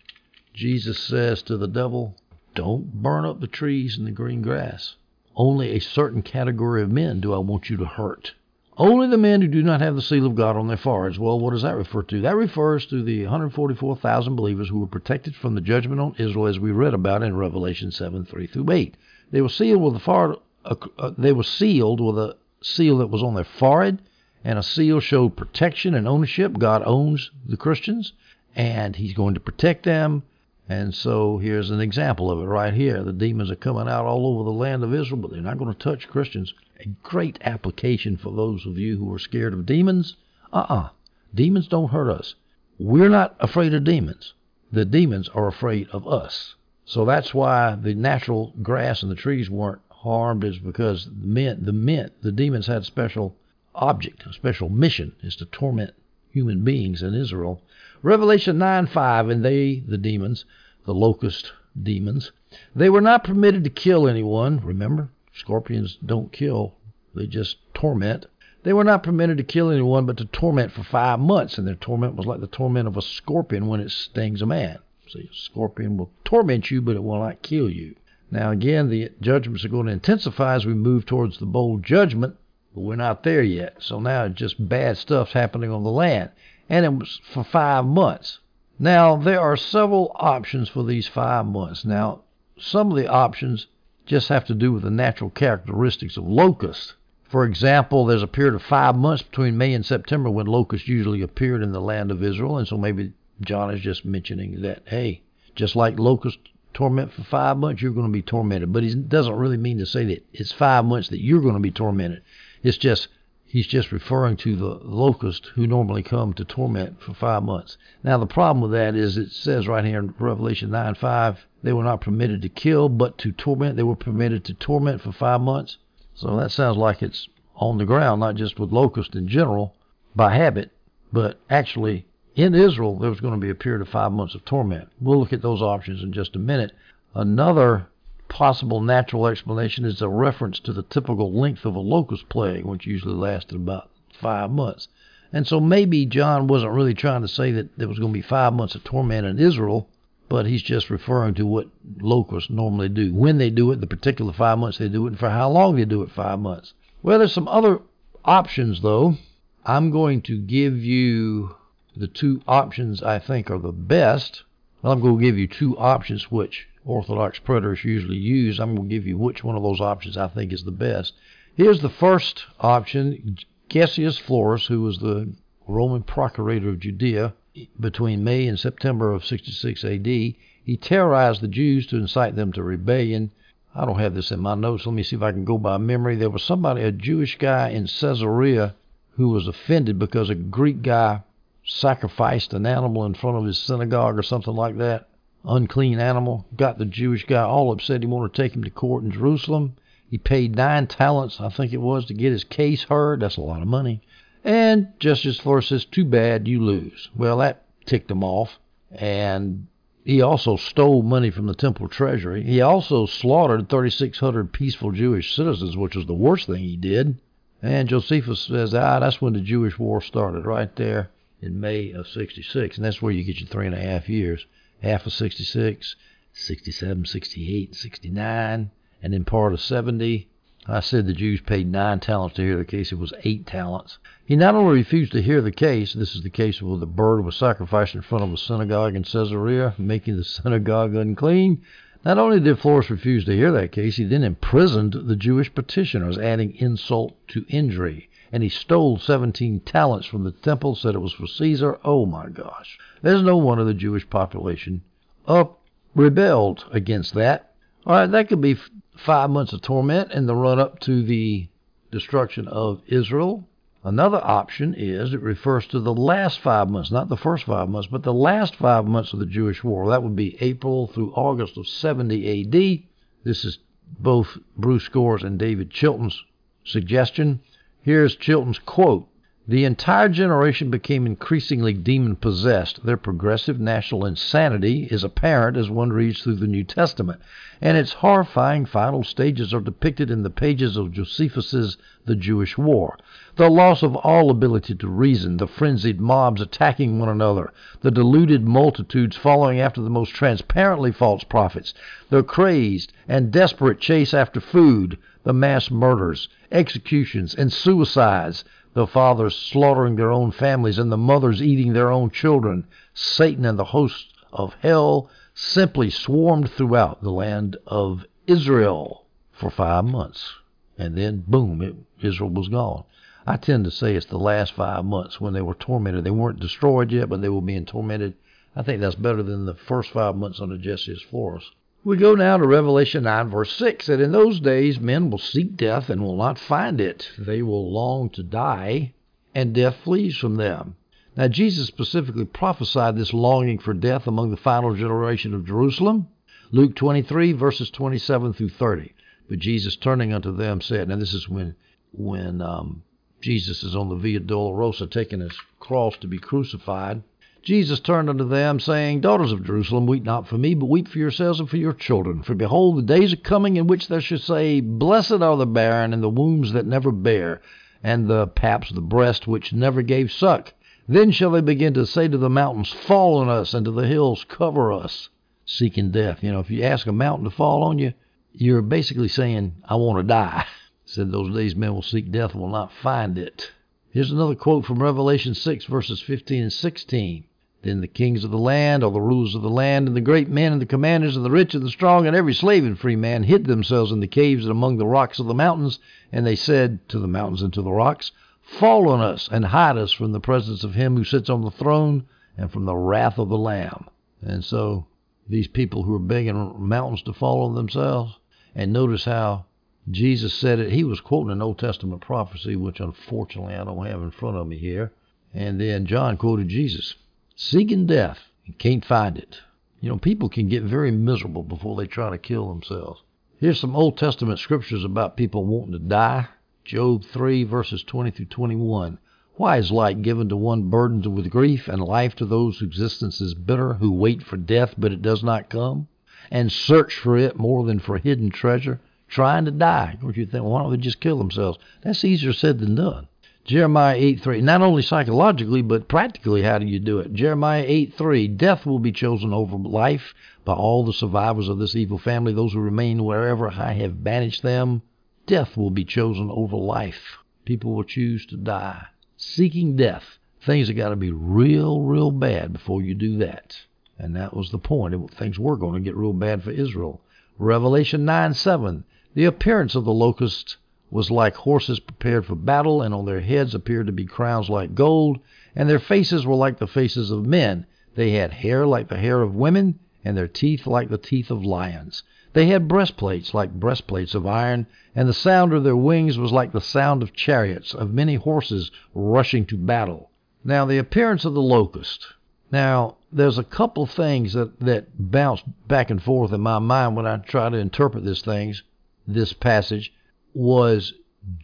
Jesus 0.52 0.98
says 0.98 1.40
to 1.44 1.56
the 1.56 1.66
devil, 1.66 2.16
Don't 2.54 3.02
burn 3.02 3.24
up 3.24 3.40
the 3.40 3.46
trees 3.46 3.96
and 3.96 4.06
the 4.06 4.10
green 4.10 4.42
grass. 4.42 4.96
Only 5.34 5.70
a 5.70 5.78
certain 5.78 6.20
category 6.20 6.82
of 6.82 6.92
men 6.92 7.20
do 7.20 7.32
I 7.32 7.38
want 7.38 7.70
you 7.70 7.78
to 7.78 7.86
hurt. 7.86 8.34
Only 8.76 9.06
the 9.06 9.16
men 9.16 9.40
who 9.40 9.48
do 9.48 9.62
not 9.62 9.80
have 9.80 9.94
the 9.94 10.02
seal 10.02 10.26
of 10.26 10.34
God 10.34 10.54
on 10.54 10.68
their 10.68 10.76
foreheads. 10.76 11.18
Well, 11.18 11.40
what 11.40 11.52
does 11.52 11.62
that 11.62 11.76
refer 11.76 12.02
to? 12.02 12.20
That 12.20 12.36
refers 12.36 12.84
to 12.88 13.02
the 13.02 13.22
144,000 13.22 14.36
believers 14.36 14.68
who 14.68 14.80
were 14.80 14.86
protected 14.86 15.34
from 15.34 15.54
the 15.54 15.62
judgment 15.62 16.02
on 16.02 16.14
Israel, 16.18 16.46
as 16.46 16.60
we 16.60 16.72
read 16.72 16.92
about 16.92 17.22
in 17.22 17.38
Revelation 17.38 17.90
7 17.90 18.26
3 18.26 18.46
through 18.48 18.70
8. 18.70 18.96
They 19.30 19.40
were 19.40 19.48
sealed 19.48 19.80
with 19.80 19.96
a 19.96 20.00
far, 20.00 20.36
uh, 20.66 20.74
uh, 20.98 21.12
they 21.16 21.32
were 21.32 21.42
sealed 21.42 22.02
with 22.02 22.18
a 22.18 22.36
seal 22.60 22.98
that 22.98 23.06
was 23.06 23.22
on 23.22 23.34
their 23.34 23.44
forehead, 23.44 24.02
and 24.44 24.58
a 24.58 24.62
seal 24.62 25.00
showed 25.00 25.36
protection 25.36 25.94
and 25.94 26.08
ownership. 26.08 26.58
God 26.58 26.82
owns 26.84 27.30
the 27.46 27.56
Christians, 27.56 28.12
and 28.56 28.96
He's 28.96 29.14
going 29.14 29.34
to 29.34 29.40
protect 29.40 29.84
them. 29.84 30.22
And 30.68 30.94
so 30.94 31.38
here's 31.38 31.70
an 31.70 31.80
example 31.80 32.30
of 32.30 32.40
it 32.40 32.46
right 32.46 32.72
here. 32.72 33.02
The 33.02 33.12
demons 33.12 33.50
are 33.50 33.56
coming 33.56 33.88
out 33.88 34.06
all 34.06 34.26
over 34.26 34.44
the 34.44 34.56
land 34.56 34.82
of 34.82 34.94
Israel, 34.94 35.20
but 35.20 35.30
they're 35.30 35.40
not 35.40 35.58
going 35.58 35.72
to 35.72 35.78
touch 35.78 36.08
Christians 36.08 36.54
a 36.80 36.88
great 37.02 37.38
application 37.42 38.16
for 38.16 38.32
those 38.32 38.66
of 38.66 38.78
you 38.78 38.96
who 38.96 39.12
are 39.12 39.18
scared 39.18 39.52
of 39.52 39.66
demons. 39.66 40.16
Uh 40.52 40.66
uh-uh. 40.68 40.74
uh 40.74 40.88
Demons 41.34 41.68
don't 41.68 41.90
hurt 41.90 42.10
us. 42.10 42.34
We're 42.78 43.08
not 43.08 43.36
afraid 43.38 43.72
of 43.74 43.84
demons. 43.84 44.34
The 44.72 44.84
demons 44.84 45.28
are 45.28 45.46
afraid 45.46 45.88
of 45.90 46.08
us. 46.08 46.56
So 46.84 47.04
that's 47.04 47.32
why 47.32 47.76
the 47.76 47.94
natural 47.94 48.52
grass 48.62 49.02
and 49.02 49.10
the 49.12 49.16
trees 49.16 49.48
weren't 49.48 49.82
harmed, 49.90 50.42
is 50.42 50.58
because 50.58 51.06
the 51.06 51.26
men, 51.26 51.64
the 51.64 51.72
men, 51.72 52.10
the 52.22 52.32
demons 52.32 52.66
had 52.66 52.84
special 52.84 53.36
object, 53.74 54.26
a 54.26 54.32
special 54.32 54.68
mission, 54.68 55.12
is 55.22 55.36
to 55.36 55.46
torment 55.46 55.94
human 56.30 56.64
beings 56.64 57.02
in 57.02 57.14
Israel. 57.14 57.62
Revelation 58.02 58.58
9 58.58 58.86
5, 58.86 59.28
and 59.28 59.44
they, 59.44 59.82
the 59.86 59.98
demons, 59.98 60.44
the 60.84 60.94
locust 60.94 61.52
demons, 61.80 62.32
they 62.74 62.90
were 62.90 63.00
not 63.00 63.24
permitted 63.24 63.64
to 63.64 63.70
kill 63.70 64.08
anyone, 64.08 64.60
remember? 64.60 65.10
Scorpions 65.34 65.96
don't 66.04 66.32
kill, 66.32 66.74
they 67.14 67.26
just 67.26 67.56
torment. 67.74 68.26
They 68.62 68.72
were 68.72 68.84
not 68.84 69.02
permitted 69.02 69.38
to 69.38 69.44
kill 69.44 69.70
anyone 69.70 70.06
but 70.06 70.16
to 70.18 70.24
torment 70.26 70.70
for 70.70 70.82
five 70.82 71.18
months, 71.18 71.58
and 71.58 71.66
their 71.66 71.74
torment 71.74 72.14
was 72.14 72.26
like 72.26 72.40
the 72.40 72.46
torment 72.46 72.86
of 72.86 72.96
a 72.96 73.02
scorpion 73.02 73.66
when 73.66 73.80
it 73.80 73.90
stings 73.90 74.42
a 74.42 74.46
man. 74.46 74.78
See, 75.08 75.28
a 75.30 75.34
scorpion 75.34 75.96
will 75.96 76.10
torment 76.24 76.70
you, 76.70 76.80
but 76.80 76.96
it 76.96 77.02
will 77.02 77.18
not 77.18 77.42
kill 77.42 77.68
you. 77.68 77.96
Now, 78.30 78.50
again, 78.50 78.88
the 78.88 79.10
judgments 79.20 79.64
are 79.64 79.68
going 79.68 79.86
to 79.86 79.92
intensify 79.92 80.54
as 80.54 80.64
we 80.64 80.74
move 80.74 81.04
towards 81.04 81.38
the 81.38 81.46
bowl 81.46 81.78
judgment, 81.78 82.36
but 82.74 82.80
we're 82.80 82.96
not 82.96 83.22
there 83.22 83.42
yet. 83.42 83.76
So 83.80 84.00
now 84.00 84.24
it's 84.24 84.34
just 84.34 84.68
bad 84.68 84.98
stuff's 84.98 85.32
happening 85.32 85.70
on 85.70 85.84
the 85.84 85.90
land. 85.90 86.30
And 86.68 86.84
it 86.84 86.92
was 86.92 87.20
for 87.32 87.44
five 87.44 87.84
months. 87.84 88.38
Now, 88.78 89.16
there 89.16 89.40
are 89.40 89.56
several 89.56 90.12
options 90.16 90.68
for 90.68 90.82
these 90.82 91.06
five 91.06 91.46
months. 91.46 91.84
Now, 91.84 92.22
some 92.58 92.90
of 92.90 92.96
the 92.96 93.08
options 93.08 93.66
just 94.06 94.28
have 94.28 94.44
to 94.46 94.54
do 94.54 94.72
with 94.72 94.82
the 94.82 94.90
natural 94.90 95.30
characteristics 95.30 96.16
of 96.16 96.26
locusts. 96.26 96.94
For 97.22 97.44
example, 97.44 98.04
there's 98.04 98.22
a 98.22 98.26
period 98.26 98.54
of 98.54 98.62
five 98.62 98.96
months 98.96 99.22
between 99.22 99.56
May 99.56 99.72
and 99.74 99.86
September 99.86 100.30
when 100.30 100.46
locusts 100.46 100.88
usually 100.88 101.22
appeared 101.22 101.62
in 101.62 101.72
the 101.72 101.80
land 101.80 102.10
of 102.10 102.22
Israel, 102.22 102.58
and 102.58 102.66
so 102.66 102.76
maybe 102.76 103.12
John 103.40 103.72
is 103.72 103.80
just 103.80 104.04
mentioning 104.04 104.62
that, 104.62 104.82
hey, 104.86 105.22
just 105.54 105.76
like 105.76 105.98
locusts 105.98 106.40
torment 106.74 107.12
for 107.12 107.22
five 107.22 107.56
months, 107.56 107.82
you're 107.82 107.92
going 107.92 108.06
to 108.06 108.12
be 108.12 108.22
tormented. 108.22 108.72
But 108.72 108.82
he 108.82 108.94
doesn't 108.94 109.34
really 109.34 109.56
mean 109.56 109.78
to 109.78 109.86
say 109.86 110.04
that 110.06 110.24
it's 110.32 110.52
five 110.52 110.84
months 110.84 111.08
that 111.08 111.22
you're 111.22 111.40
going 111.40 111.54
to 111.54 111.60
be 111.60 111.70
tormented. 111.70 112.22
It's 112.62 112.78
just 112.78 113.08
he's 113.44 113.66
just 113.66 113.92
referring 113.92 114.36
to 114.38 114.56
the 114.56 114.78
locusts 114.82 115.48
who 115.54 115.66
normally 115.66 116.02
come 116.02 116.32
to 116.34 116.44
torment 116.44 117.02
for 117.02 117.12
five 117.12 117.42
months. 117.42 117.76
Now, 118.02 118.18
the 118.18 118.26
problem 118.26 118.62
with 118.62 118.72
that 118.72 118.94
is 118.94 119.16
it 119.16 119.30
says 119.30 119.68
right 119.68 119.84
here 119.84 119.98
in 119.98 120.14
Revelation 120.18 120.70
9 120.70 120.94
5, 120.94 121.46
they 121.62 121.72
were 121.72 121.84
not 121.84 122.00
permitted 122.00 122.42
to 122.42 122.48
kill, 122.48 122.88
but 122.88 123.18
to 123.18 123.32
torment. 123.32 123.76
They 123.76 123.82
were 123.82 123.96
permitted 123.96 124.44
to 124.44 124.54
torment 124.54 125.00
for 125.00 125.12
five 125.12 125.40
months. 125.40 125.76
So 126.14 126.36
that 126.36 126.50
sounds 126.50 126.76
like 126.76 127.02
it's 127.02 127.28
on 127.56 127.78
the 127.78 127.84
ground, 127.84 128.20
not 128.20 128.36
just 128.36 128.58
with 128.58 128.72
locusts 128.72 129.14
in 129.14 129.28
general 129.28 129.74
by 130.14 130.34
habit, 130.34 130.70
but 131.12 131.38
actually 131.50 132.06
in 132.34 132.54
Israel, 132.54 132.98
there 132.98 133.10
was 133.10 133.20
going 133.20 133.34
to 133.34 133.40
be 133.40 133.50
a 133.50 133.54
period 133.54 133.82
of 133.82 133.88
five 133.88 134.12
months 134.12 134.34
of 134.34 134.44
torment. 134.44 134.88
We'll 135.00 135.18
look 135.18 135.32
at 135.32 135.42
those 135.42 135.60
options 135.60 136.02
in 136.02 136.12
just 136.12 136.36
a 136.36 136.38
minute. 136.38 136.72
Another 137.14 137.88
possible 138.32 138.80
natural 138.80 139.26
explanation 139.26 139.84
is 139.84 140.00
a 140.00 140.08
reference 140.08 140.58
to 140.58 140.72
the 140.72 140.82
typical 140.82 141.38
length 141.38 141.66
of 141.66 141.74
a 141.74 141.80
locust 141.80 142.30
plague, 142.30 142.64
which 142.64 142.86
usually 142.86 143.14
lasted 143.14 143.56
about 143.56 143.90
five 144.18 144.50
months. 144.50 144.88
And 145.34 145.46
so 145.46 145.60
maybe 145.60 146.06
John 146.06 146.46
wasn't 146.46 146.72
really 146.72 146.94
trying 146.94 147.20
to 147.20 147.28
say 147.28 147.52
that 147.52 147.76
there 147.76 147.88
was 147.88 147.98
going 147.98 148.10
to 148.10 148.18
be 148.18 148.22
five 148.22 148.54
months 148.54 148.74
of 148.74 148.84
torment 148.84 149.26
in 149.26 149.38
Israel, 149.38 149.86
but 150.30 150.46
he's 150.46 150.62
just 150.62 150.88
referring 150.88 151.34
to 151.34 151.44
what 151.44 151.68
locusts 152.00 152.48
normally 152.48 152.88
do. 152.88 153.14
When 153.14 153.36
they 153.36 153.50
do 153.50 153.70
it, 153.70 153.82
the 153.82 153.86
particular 153.86 154.32
five 154.32 154.56
months 154.56 154.78
they 154.78 154.88
do 154.88 155.04
it, 155.04 155.10
and 155.10 155.18
for 155.18 155.28
how 155.28 155.50
long 155.50 155.76
they 155.76 155.84
do 155.84 156.02
it, 156.02 156.10
five 156.10 156.38
months. 156.38 156.72
Well, 157.02 157.18
there's 157.18 157.34
some 157.34 157.48
other 157.48 157.80
options, 158.24 158.80
though. 158.80 159.18
I'm 159.66 159.90
going 159.90 160.22
to 160.22 160.38
give 160.38 160.78
you 160.78 161.54
the 161.94 162.08
two 162.08 162.40
options 162.48 163.02
I 163.02 163.18
think 163.18 163.50
are 163.50 163.58
the 163.58 163.72
best. 163.72 164.42
Well, 164.80 164.94
I'm 164.94 165.00
going 165.00 165.18
to 165.18 165.24
give 165.24 165.36
you 165.36 165.48
two 165.48 165.76
options 165.76 166.30
which 166.30 166.66
Orthodox 166.84 167.38
preterists 167.38 167.84
usually 167.84 168.16
use. 168.16 168.58
I'm 168.58 168.74
going 168.74 168.88
to 168.88 168.94
give 168.94 169.06
you 169.06 169.16
which 169.16 169.44
one 169.44 169.54
of 169.54 169.62
those 169.62 169.80
options 169.80 170.16
I 170.16 170.26
think 170.26 170.52
is 170.52 170.64
the 170.64 170.72
best. 170.72 171.14
Here's 171.54 171.80
the 171.80 171.88
first 171.88 172.44
option 172.58 173.38
Gessius 173.70 174.20
Florus, 174.20 174.66
who 174.66 174.80
was 174.80 174.98
the 174.98 175.32
Roman 175.68 176.02
procurator 176.02 176.70
of 176.70 176.80
Judea 176.80 177.34
between 177.78 178.24
May 178.24 178.48
and 178.48 178.58
September 178.58 179.12
of 179.12 179.24
66 179.24 179.84
AD, 179.84 180.06
he 180.06 180.76
terrorized 180.80 181.40
the 181.40 181.48
Jews 181.48 181.86
to 181.86 181.98
incite 181.98 182.34
them 182.34 182.52
to 182.52 182.62
rebellion. 182.64 183.30
I 183.76 183.84
don't 183.84 184.00
have 184.00 184.14
this 184.14 184.32
in 184.32 184.40
my 184.40 184.56
notes. 184.56 184.84
Let 184.84 184.94
me 184.96 185.04
see 185.04 185.14
if 185.14 185.22
I 185.22 185.30
can 185.30 185.44
go 185.44 185.58
by 185.58 185.78
memory. 185.78 186.16
There 186.16 186.30
was 186.30 186.42
somebody, 186.42 186.82
a 186.82 186.90
Jewish 186.90 187.38
guy 187.38 187.68
in 187.68 187.86
Caesarea, 187.86 188.74
who 189.12 189.28
was 189.28 189.46
offended 189.46 190.00
because 190.00 190.30
a 190.30 190.34
Greek 190.34 190.82
guy 190.82 191.22
sacrificed 191.64 192.52
an 192.54 192.66
animal 192.66 193.04
in 193.04 193.14
front 193.14 193.36
of 193.36 193.44
his 193.44 193.58
synagogue 193.58 194.18
or 194.18 194.22
something 194.24 194.54
like 194.54 194.78
that 194.78 195.08
unclean 195.44 195.98
animal, 195.98 196.46
got 196.56 196.78
the 196.78 196.84
Jewish 196.84 197.24
guy 197.24 197.42
all 197.42 197.72
upset. 197.72 198.02
He 198.02 198.06
wanted 198.06 198.34
to 198.34 198.42
take 198.42 198.54
him 198.54 198.64
to 198.64 198.70
court 198.70 199.04
in 199.04 199.10
Jerusalem. 199.10 199.76
He 200.08 200.18
paid 200.18 200.56
nine 200.56 200.86
talents, 200.86 201.40
I 201.40 201.48
think 201.48 201.72
it 201.72 201.80
was, 201.80 202.04
to 202.06 202.14
get 202.14 202.32
his 202.32 202.44
case 202.44 202.84
heard. 202.84 203.20
That's 203.20 203.38
a 203.38 203.40
lot 203.40 203.62
of 203.62 203.68
money. 203.68 204.02
And 204.44 204.88
Gessius 205.00 205.40
Florus 205.40 205.68
says, 205.68 205.84
Too 205.84 206.04
bad, 206.04 206.46
you 206.46 206.62
lose. 206.62 207.10
Well, 207.16 207.38
that 207.38 207.64
ticked 207.86 208.10
him 208.10 208.22
off. 208.22 208.58
And 208.90 209.68
he 210.04 210.20
also 210.20 210.56
stole 210.56 211.02
money 211.02 211.30
from 211.30 211.46
the 211.46 211.54
temple 211.54 211.88
treasury. 211.88 212.42
He 212.42 212.60
also 212.60 213.06
slaughtered 213.06 213.68
3,600 213.68 214.52
peaceful 214.52 214.92
Jewish 214.92 215.34
citizens, 215.34 215.76
which 215.76 215.96
was 215.96 216.06
the 216.06 216.14
worst 216.14 216.46
thing 216.46 216.56
he 216.56 216.76
did. 216.76 217.18
And 217.62 217.88
Josephus 217.88 218.40
says, 218.40 218.74
ah, 218.74 218.98
that's 218.98 219.20
when 219.20 219.32
the 219.32 219.40
Jewish 219.40 219.78
war 219.78 220.00
started, 220.02 220.44
right 220.44 220.74
there 220.76 221.10
in 221.40 221.60
May 221.60 221.92
of 221.92 222.08
66. 222.08 222.76
And 222.76 222.84
that's 222.84 223.00
where 223.00 223.12
you 223.12 223.24
get 223.24 223.40
your 223.40 223.48
three 223.48 223.66
and 223.66 223.74
a 223.74 223.80
half 223.80 224.08
years 224.08 224.44
half 224.82 225.06
of 225.06 225.12
66, 225.12 225.96
67, 226.32 227.04
68, 227.04 227.74
69, 227.74 228.70
and 229.02 229.12
then 229.12 229.24
part 229.24 229.52
of 229.52 229.60
70. 229.60 230.28
I 230.66 230.80
said 230.80 231.06
the 231.06 231.12
Jews 231.12 231.40
paid 231.40 231.70
nine 231.70 231.98
talents 231.98 232.36
to 232.36 232.42
hear 232.42 232.56
the 232.56 232.64
case. 232.64 232.92
It 232.92 232.98
was 232.98 233.12
eight 233.24 233.46
talents. 233.46 233.98
He 234.24 234.36
not 234.36 234.54
only 234.54 234.78
refused 234.78 235.12
to 235.12 235.22
hear 235.22 235.40
the 235.40 235.50
case, 235.50 235.92
this 235.92 236.14
is 236.14 236.22
the 236.22 236.30
case 236.30 236.62
where 236.62 236.78
the 236.78 236.86
bird 236.86 237.24
was 237.24 237.36
sacrificed 237.36 237.94
in 237.94 238.02
front 238.02 238.24
of 238.24 238.32
a 238.32 238.36
synagogue 238.36 238.94
in 238.94 239.02
Caesarea, 239.02 239.74
making 239.78 240.16
the 240.16 240.24
synagogue 240.42 240.94
unclean. 240.94 241.62
Not 242.04 242.18
only 242.18 242.40
did 242.40 242.58
Florus 242.58 242.90
refuse 242.90 243.24
to 243.26 243.36
hear 243.36 243.52
that 243.52 243.72
case, 243.72 243.96
he 243.96 244.04
then 244.04 244.24
imprisoned 244.24 244.92
the 244.92 245.16
Jewish 245.16 245.54
petitioners, 245.54 246.18
adding 246.18 246.54
insult 246.56 247.16
to 247.28 247.44
injury. 247.48 248.08
And 248.32 248.42
he 248.42 248.48
stole 248.48 248.98
17 248.98 249.60
talents 249.60 250.06
from 250.06 250.24
the 250.24 250.32
temple, 250.32 250.74
said 250.74 250.94
it 250.94 251.00
was 251.00 251.12
for 251.12 251.26
Caesar. 251.26 251.78
Oh 251.84 252.06
my 252.06 252.28
gosh. 252.30 252.78
There's 253.02 253.22
no 253.22 253.36
one 253.36 253.46
wonder 253.46 253.64
the 253.64 253.74
Jewish 253.74 254.08
population 254.08 254.82
up 255.28 255.60
rebelled 255.94 256.64
against 256.72 257.14
that. 257.14 257.54
All 257.86 257.94
right, 257.94 258.06
that 258.06 258.28
could 258.28 258.40
be 258.40 258.56
five 258.96 259.30
months 259.30 259.52
of 259.52 259.60
torment 259.60 260.12
in 260.12 260.26
the 260.26 260.34
run 260.34 260.58
up 260.58 260.80
to 260.80 261.02
the 261.02 261.48
destruction 261.90 262.48
of 262.48 262.80
Israel. 262.86 263.46
Another 263.84 264.20
option 264.22 264.74
is 264.74 265.12
it 265.12 265.20
refers 265.20 265.66
to 265.66 265.80
the 265.80 265.92
last 265.92 266.38
five 266.38 266.70
months, 266.70 266.92
not 266.92 267.08
the 267.08 267.16
first 267.16 267.44
five 267.44 267.68
months, 267.68 267.88
but 267.90 268.04
the 268.04 268.14
last 268.14 268.54
five 268.54 268.86
months 268.86 269.12
of 269.12 269.18
the 269.18 269.26
Jewish 269.26 269.64
war. 269.64 269.88
That 269.88 270.04
would 270.04 270.14
be 270.14 270.40
April 270.40 270.86
through 270.86 271.12
August 271.12 271.58
of 271.58 271.66
70 271.66 272.46
AD. 272.46 272.82
This 273.24 273.44
is 273.44 273.58
both 273.98 274.38
Bruce 274.56 274.88
Gore's 274.88 275.24
and 275.24 275.38
David 275.38 275.70
Chilton's 275.70 276.22
suggestion. 276.64 277.40
Here's 277.84 278.14
Chilton's 278.14 278.60
quote 278.60 279.08
the 279.48 279.64
entire 279.64 280.08
generation 280.08 280.70
became 280.70 281.04
increasingly 281.04 281.72
demon 281.72 282.14
possessed. 282.14 282.86
Their 282.86 282.96
progressive 282.96 283.58
national 283.58 284.06
insanity 284.06 284.84
is 284.88 285.02
apparent 285.02 285.56
as 285.56 285.68
one 285.68 285.92
reads 285.92 286.22
through 286.22 286.36
the 286.36 286.46
New 286.46 286.62
Testament, 286.62 287.20
and 287.60 287.76
its 287.76 287.94
horrifying 287.94 288.66
final 288.66 289.02
stages 289.02 289.52
are 289.52 289.60
depicted 289.60 290.12
in 290.12 290.22
the 290.22 290.30
pages 290.30 290.76
of 290.76 290.92
Josephus's 290.92 291.76
The 292.04 292.14
Jewish 292.14 292.56
War. 292.56 292.96
The 293.34 293.50
loss 293.50 293.82
of 293.82 293.96
all 293.96 294.30
ability 294.30 294.76
to 294.76 294.86
reason, 294.86 295.38
the 295.38 295.48
frenzied 295.48 296.00
mobs 296.00 296.40
attacking 296.40 297.00
one 297.00 297.08
another, 297.08 297.52
the 297.80 297.90
deluded 297.90 298.46
multitudes 298.46 299.16
following 299.16 299.58
after 299.58 299.82
the 299.82 299.90
most 299.90 300.10
transparently 300.10 300.92
false 300.92 301.24
prophets, 301.24 301.74
the 302.10 302.22
crazed 302.22 302.92
and 303.08 303.32
desperate 303.32 303.80
chase 303.80 304.14
after 304.14 304.40
food, 304.40 304.98
the 305.24 305.32
mass 305.32 305.70
murders, 305.70 306.28
executions, 306.50 307.34
and 307.34 307.52
suicides 307.52 308.44
the 308.74 308.86
fathers 308.86 309.36
slaughtering 309.36 309.96
their 309.96 310.10
own 310.10 310.30
families 310.30 310.78
and 310.78 310.90
the 310.90 310.96
mothers 310.96 311.42
eating 311.42 311.72
their 311.72 311.90
own 311.90 312.10
children. 312.10 312.66
Satan 312.94 313.44
and 313.44 313.58
the 313.58 313.64
hosts 313.64 314.12
of 314.32 314.54
hell 314.60 315.10
simply 315.34 315.90
swarmed 315.90 316.50
throughout 316.50 317.02
the 317.02 317.12
land 317.12 317.56
of 317.66 318.06
Israel 318.26 319.06
for 319.30 319.50
five 319.50 319.84
months. 319.84 320.34
And 320.78 320.96
then, 320.96 321.24
boom, 321.26 321.62
it, 321.62 321.74
Israel 322.02 322.30
was 322.30 322.48
gone. 322.48 322.84
I 323.26 323.36
tend 323.36 323.64
to 323.64 323.70
say 323.70 323.94
it's 323.94 324.06
the 324.06 324.18
last 324.18 324.52
five 324.54 324.84
months 324.84 325.20
when 325.20 325.32
they 325.32 325.42
were 325.42 325.54
tormented. 325.54 326.04
They 326.04 326.10
weren't 326.10 326.40
destroyed 326.40 326.90
yet, 326.90 327.08
but 327.08 327.20
they 327.20 327.28
were 327.28 327.40
being 327.40 327.66
tormented. 327.66 328.14
I 328.56 328.62
think 328.62 328.80
that's 328.80 328.96
better 328.96 329.22
than 329.22 329.46
the 329.46 329.54
first 329.54 329.90
five 329.90 330.16
months 330.16 330.40
under 330.40 330.58
Gessius 330.58 331.04
Florus. 331.08 331.44
We 331.84 331.96
go 331.96 332.14
now 332.14 332.36
to 332.36 332.46
Revelation 332.46 333.02
9, 333.02 333.30
verse 333.30 333.56
6, 333.56 333.86
that 333.86 334.00
in 334.00 334.12
those 334.12 334.38
days 334.38 334.78
men 334.78 335.10
will 335.10 335.18
seek 335.18 335.56
death 335.56 335.90
and 335.90 336.00
will 336.00 336.16
not 336.16 336.38
find 336.38 336.80
it. 336.80 337.10
They 337.18 337.42
will 337.42 337.72
long 337.72 338.08
to 338.10 338.22
die, 338.22 338.94
and 339.34 339.52
death 339.52 339.78
flees 339.82 340.16
from 340.16 340.36
them. 340.36 340.76
Now, 341.16 341.26
Jesus 341.26 341.66
specifically 341.66 342.24
prophesied 342.24 342.96
this 342.96 343.12
longing 343.12 343.58
for 343.58 343.74
death 343.74 344.06
among 344.06 344.30
the 344.30 344.36
final 344.36 344.76
generation 344.76 345.34
of 345.34 345.44
Jerusalem. 345.44 346.06
Luke 346.52 346.76
23, 346.76 347.32
verses 347.32 347.68
27 347.70 348.32
through 348.32 348.50
30. 348.50 348.94
But 349.28 349.40
Jesus, 349.40 349.74
turning 349.74 350.12
unto 350.12 350.30
them, 350.34 350.60
said, 350.60 350.88
Now, 350.88 350.96
this 350.96 351.14
is 351.14 351.28
when, 351.28 351.56
when 351.90 352.40
um, 352.40 352.84
Jesus 353.20 353.64
is 353.64 353.74
on 353.74 353.88
the 353.88 353.96
Via 353.96 354.20
Dolorosa 354.20 354.88
taking 354.88 355.20
his 355.20 355.36
cross 355.58 355.96
to 355.98 356.06
be 356.06 356.18
crucified. 356.18 357.02
Jesus 357.42 357.80
turned 357.80 358.08
unto 358.08 358.28
them, 358.28 358.60
saying, 358.60 359.00
Daughters 359.00 359.32
of 359.32 359.44
Jerusalem, 359.44 359.86
weep 359.86 360.04
not 360.04 360.28
for 360.28 360.38
me, 360.38 360.54
but 360.54 360.66
weep 360.66 360.86
for 360.86 360.98
yourselves 360.98 361.40
and 361.40 361.50
for 361.50 361.56
your 361.56 361.72
children. 361.72 362.22
For 362.22 362.36
behold, 362.36 362.78
the 362.78 362.82
days 362.82 363.12
are 363.12 363.16
coming 363.16 363.56
in 363.56 363.66
which 363.66 363.88
they 363.88 363.98
shall 363.98 364.18
say, 364.18 364.60
Blessed 364.60 365.20
are 365.20 365.36
the 365.36 365.44
barren, 365.44 365.92
and 365.92 366.00
the 366.00 366.08
wombs 366.08 366.52
that 366.52 366.66
never 366.66 366.92
bear, 366.92 367.42
and 367.82 368.06
the 368.06 368.28
paps 368.28 368.70
the 368.70 368.80
breast 368.80 369.26
which 369.26 369.52
never 369.52 369.82
gave 369.82 370.12
suck. 370.12 370.54
Then 370.86 371.10
shall 371.10 371.32
they 371.32 371.40
begin 371.40 371.74
to 371.74 371.84
say 371.84 372.06
to 372.06 372.16
the 372.16 372.30
mountains, 372.30 372.70
Fall 372.70 373.18
on 373.18 373.28
us, 373.28 373.54
and 373.54 373.64
to 373.64 373.72
the 373.72 373.88
hills, 373.88 374.24
Cover 374.28 374.72
us, 374.72 375.08
seeking 375.44 375.90
death. 375.90 376.22
You 376.22 376.30
know, 376.30 376.40
if 376.40 376.50
you 376.50 376.62
ask 376.62 376.86
a 376.86 376.92
mountain 376.92 377.24
to 377.24 377.30
fall 377.34 377.64
on 377.64 377.80
you, 377.80 377.92
you're 378.32 378.62
basically 378.62 379.08
saying, 379.08 379.56
I 379.68 379.74
want 379.74 379.98
to 379.98 380.04
die. 380.04 380.46
Said 380.84 381.10
those 381.10 381.34
days 381.34 381.56
men 381.56 381.74
will 381.74 381.82
seek 381.82 382.12
death 382.12 382.34
and 382.34 382.40
will 382.40 382.50
not 382.50 382.70
find 382.72 383.18
it. 383.18 383.50
Here's 383.90 384.12
another 384.12 384.36
quote 384.36 384.64
from 384.64 384.80
Revelation 384.80 385.34
6, 385.34 385.64
verses 385.64 386.00
15 386.00 386.44
and 386.44 386.52
16. 386.52 387.24
Then 387.62 387.80
the 387.80 387.86
kings 387.86 388.24
of 388.24 388.32
the 388.32 388.38
land, 388.38 388.82
all 388.82 388.90
the 388.90 389.00
rulers 389.00 389.36
of 389.36 389.42
the 389.42 389.48
land, 389.48 389.86
and 389.86 389.96
the 389.96 390.00
great 390.00 390.28
men, 390.28 390.52
and 390.52 390.60
the 390.60 390.66
commanders, 390.66 391.14
and 391.14 391.24
the 391.24 391.30
rich, 391.30 391.54
and 391.54 391.64
the 391.64 391.70
strong, 391.70 392.06
and 392.08 392.16
every 392.16 392.34
slave 392.34 392.64
and 392.64 392.76
free 392.76 392.96
man 392.96 393.22
hid 393.22 393.44
themselves 393.44 393.92
in 393.92 394.00
the 394.00 394.08
caves 394.08 394.44
and 394.44 394.50
among 394.50 394.78
the 394.78 394.86
rocks 394.86 395.20
of 395.20 395.26
the 395.26 395.34
mountains. 395.34 395.78
And 396.10 396.26
they 396.26 396.34
said 396.34 396.88
to 396.88 396.98
the 396.98 397.06
mountains 397.06 397.40
and 397.40 397.52
to 397.52 397.62
the 397.62 397.70
rocks, 397.70 398.10
Fall 398.40 398.88
on 398.88 399.00
us, 399.00 399.28
and 399.30 399.44
hide 399.44 399.78
us 399.78 399.92
from 399.92 400.10
the 400.10 400.18
presence 400.18 400.64
of 400.64 400.74
him 400.74 400.96
who 400.96 401.04
sits 401.04 401.30
on 401.30 401.42
the 401.42 401.52
throne, 401.52 402.04
and 402.36 402.50
from 402.50 402.64
the 402.64 402.76
wrath 402.76 403.18
of 403.18 403.28
the 403.28 403.38
Lamb. 403.38 403.86
And 404.20 404.44
so 404.44 404.86
these 405.28 405.46
people 405.46 405.84
who 405.84 405.94
are 405.94 406.00
begging 406.00 406.34
mountains 406.58 407.02
to 407.02 407.12
fall 407.12 407.46
on 407.46 407.54
themselves, 407.54 408.18
and 408.56 408.72
notice 408.72 409.04
how 409.04 409.44
Jesus 409.88 410.34
said 410.34 410.58
it. 410.58 410.72
He 410.72 410.82
was 410.82 411.00
quoting 411.00 411.30
an 411.30 411.42
Old 411.42 411.58
Testament 411.58 412.00
prophecy, 412.00 412.56
which 412.56 412.80
unfortunately 412.80 413.54
I 413.54 413.64
don't 413.64 413.86
have 413.86 414.02
in 414.02 414.10
front 414.10 414.36
of 414.36 414.48
me 414.48 414.58
here. 414.58 414.92
And 415.32 415.60
then 415.60 415.86
John 415.86 416.16
quoted 416.16 416.48
Jesus, 416.48 416.96
seeking 417.36 417.86
death 417.86 418.18
and 418.46 418.58
can't 418.58 418.84
find 418.84 419.18
it. 419.18 419.40
You 419.80 419.88
know, 419.88 419.98
people 419.98 420.28
can 420.28 420.48
get 420.48 420.62
very 420.62 420.90
miserable 420.90 421.42
before 421.42 421.76
they 421.76 421.86
try 421.86 422.10
to 422.10 422.18
kill 422.18 422.48
themselves. 422.48 423.02
Here's 423.38 423.58
some 423.58 423.74
Old 423.74 423.98
Testament 423.98 424.38
scriptures 424.38 424.84
about 424.84 425.16
people 425.16 425.44
wanting 425.44 425.72
to 425.72 425.78
die. 425.80 426.28
Job 426.64 427.04
3, 427.04 427.42
verses 427.42 427.82
20 427.82 428.12
through 428.12 428.26
21. 428.26 428.98
Why 429.34 429.56
is 429.56 429.72
light 429.72 430.02
given 430.02 430.28
to 430.28 430.36
one 430.36 430.70
burdened 430.70 431.06
with 431.06 431.30
grief, 431.30 431.66
and 431.66 431.82
life 431.82 432.14
to 432.16 432.26
those 432.26 432.58
whose 432.58 432.68
existence 432.68 433.20
is 433.20 433.34
bitter, 433.34 433.74
who 433.74 433.90
wait 433.90 434.22
for 434.22 434.36
death, 434.36 434.74
but 434.78 434.92
it 434.92 435.02
does 435.02 435.24
not 435.24 435.50
come, 435.50 435.88
and 436.30 436.52
search 436.52 436.94
for 436.94 437.16
it 437.16 437.36
more 437.36 437.64
than 437.64 437.80
for 437.80 437.98
hidden 437.98 438.30
treasure, 438.30 438.80
trying 439.08 439.46
to 439.46 439.50
die? 439.50 439.98
Don't 440.00 440.16
you 440.16 440.26
think, 440.26 440.44
why 440.44 440.62
don't 440.62 440.70
they 440.70 440.76
just 440.76 441.00
kill 441.00 441.18
themselves? 441.18 441.58
That's 441.82 442.04
easier 442.04 442.32
said 442.32 442.60
than 442.60 442.76
done. 442.76 443.08
Jeremiah 443.44 443.96
8 443.96 444.20
3. 444.20 444.40
Not 444.40 444.62
only 444.62 444.82
psychologically, 444.82 445.62
but 445.62 445.88
practically, 445.88 446.42
how 446.42 446.58
do 446.58 446.66
you 446.66 446.78
do 446.78 447.00
it? 447.00 447.12
Jeremiah 447.12 447.64
8 447.66 447.94
3. 447.94 448.28
Death 448.28 448.64
will 448.64 448.78
be 448.78 448.92
chosen 448.92 449.32
over 449.32 449.56
life 449.56 450.14
by 450.44 450.52
all 450.52 450.84
the 450.84 450.92
survivors 450.92 451.48
of 451.48 451.58
this 451.58 451.74
evil 451.74 451.98
family, 451.98 452.32
those 452.32 452.52
who 452.52 452.60
remain 452.60 453.02
wherever 453.04 453.50
I 453.50 453.72
have 453.72 454.04
banished 454.04 454.42
them. 454.42 454.82
Death 455.26 455.56
will 455.56 455.70
be 455.70 455.84
chosen 455.84 456.30
over 456.30 456.56
life. 456.56 457.18
People 457.44 457.74
will 457.74 457.82
choose 457.82 458.24
to 458.26 458.36
die. 458.36 458.86
Seeking 459.16 459.74
death. 459.74 460.18
Things 460.40 460.68
have 460.68 460.76
got 460.76 460.90
to 460.90 460.96
be 460.96 461.10
real, 461.10 461.80
real 461.80 462.12
bad 462.12 462.52
before 462.52 462.80
you 462.80 462.94
do 462.94 463.18
that. 463.18 463.60
And 463.98 464.14
that 464.14 464.36
was 464.36 464.50
the 464.50 464.58
point. 464.58 465.14
Things 465.14 465.38
were 465.38 465.56
going 465.56 465.74
to 465.74 465.80
get 465.80 465.96
real 465.96 466.12
bad 466.12 466.44
for 466.44 466.52
Israel. 466.52 467.00
Revelation 467.38 468.04
9 468.04 468.34
7. 468.34 468.84
The 469.14 469.24
appearance 469.24 469.74
of 469.74 469.84
the 469.84 469.92
locust 469.92 470.58
was 470.92 471.10
like 471.10 471.34
horses 471.34 471.80
prepared 471.80 472.26
for 472.26 472.34
battle, 472.34 472.82
and 472.82 472.92
on 472.92 473.06
their 473.06 473.22
heads 473.22 473.54
appeared 473.54 473.86
to 473.86 473.92
be 473.92 474.04
crowns 474.04 474.50
like 474.50 474.74
gold, 474.74 475.18
and 475.56 475.66
their 475.66 475.78
faces 475.78 476.26
were 476.26 476.34
like 476.34 476.58
the 476.58 476.66
faces 476.66 477.10
of 477.10 477.24
men. 477.24 477.64
They 477.94 478.10
had 478.10 478.30
hair 478.30 478.66
like 478.66 478.88
the 478.88 478.98
hair 478.98 479.22
of 479.22 479.34
women, 479.34 479.78
and 480.04 480.14
their 480.14 480.28
teeth 480.28 480.66
like 480.66 480.90
the 480.90 480.98
teeth 480.98 481.30
of 481.30 481.46
lions. 481.46 482.02
They 482.34 482.44
had 482.44 482.68
breastplates 482.68 483.32
like 483.32 483.58
breastplates 483.58 484.14
of 484.14 484.26
iron, 484.26 484.66
and 484.94 485.08
the 485.08 485.14
sound 485.14 485.54
of 485.54 485.64
their 485.64 485.74
wings 485.74 486.18
was 486.18 486.30
like 486.30 486.52
the 486.52 486.60
sound 486.60 487.02
of 487.02 487.14
chariots, 487.14 487.72
of 487.72 487.94
many 487.94 488.16
horses 488.16 488.70
rushing 488.94 489.46
to 489.46 489.56
battle. 489.56 490.10
Now, 490.44 490.66
the 490.66 490.76
appearance 490.76 491.24
of 491.24 491.32
the 491.32 491.40
locust. 491.40 492.06
Now, 492.50 492.96
there's 493.10 493.38
a 493.38 493.44
couple 493.44 493.86
things 493.86 494.34
that, 494.34 494.60
that 494.60 494.88
bounce 494.98 495.40
back 495.66 495.88
and 495.88 496.02
forth 496.02 496.34
in 496.34 496.42
my 496.42 496.58
mind 496.58 496.96
when 496.96 497.06
I 497.06 497.16
try 497.16 497.48
to 497.48 497.56
interpret 497.56 498.04
these 498.04 498.20
things, 498.20 498.62
this 499.06 499.32
passage 499.32 499.90
was 500.34 500.94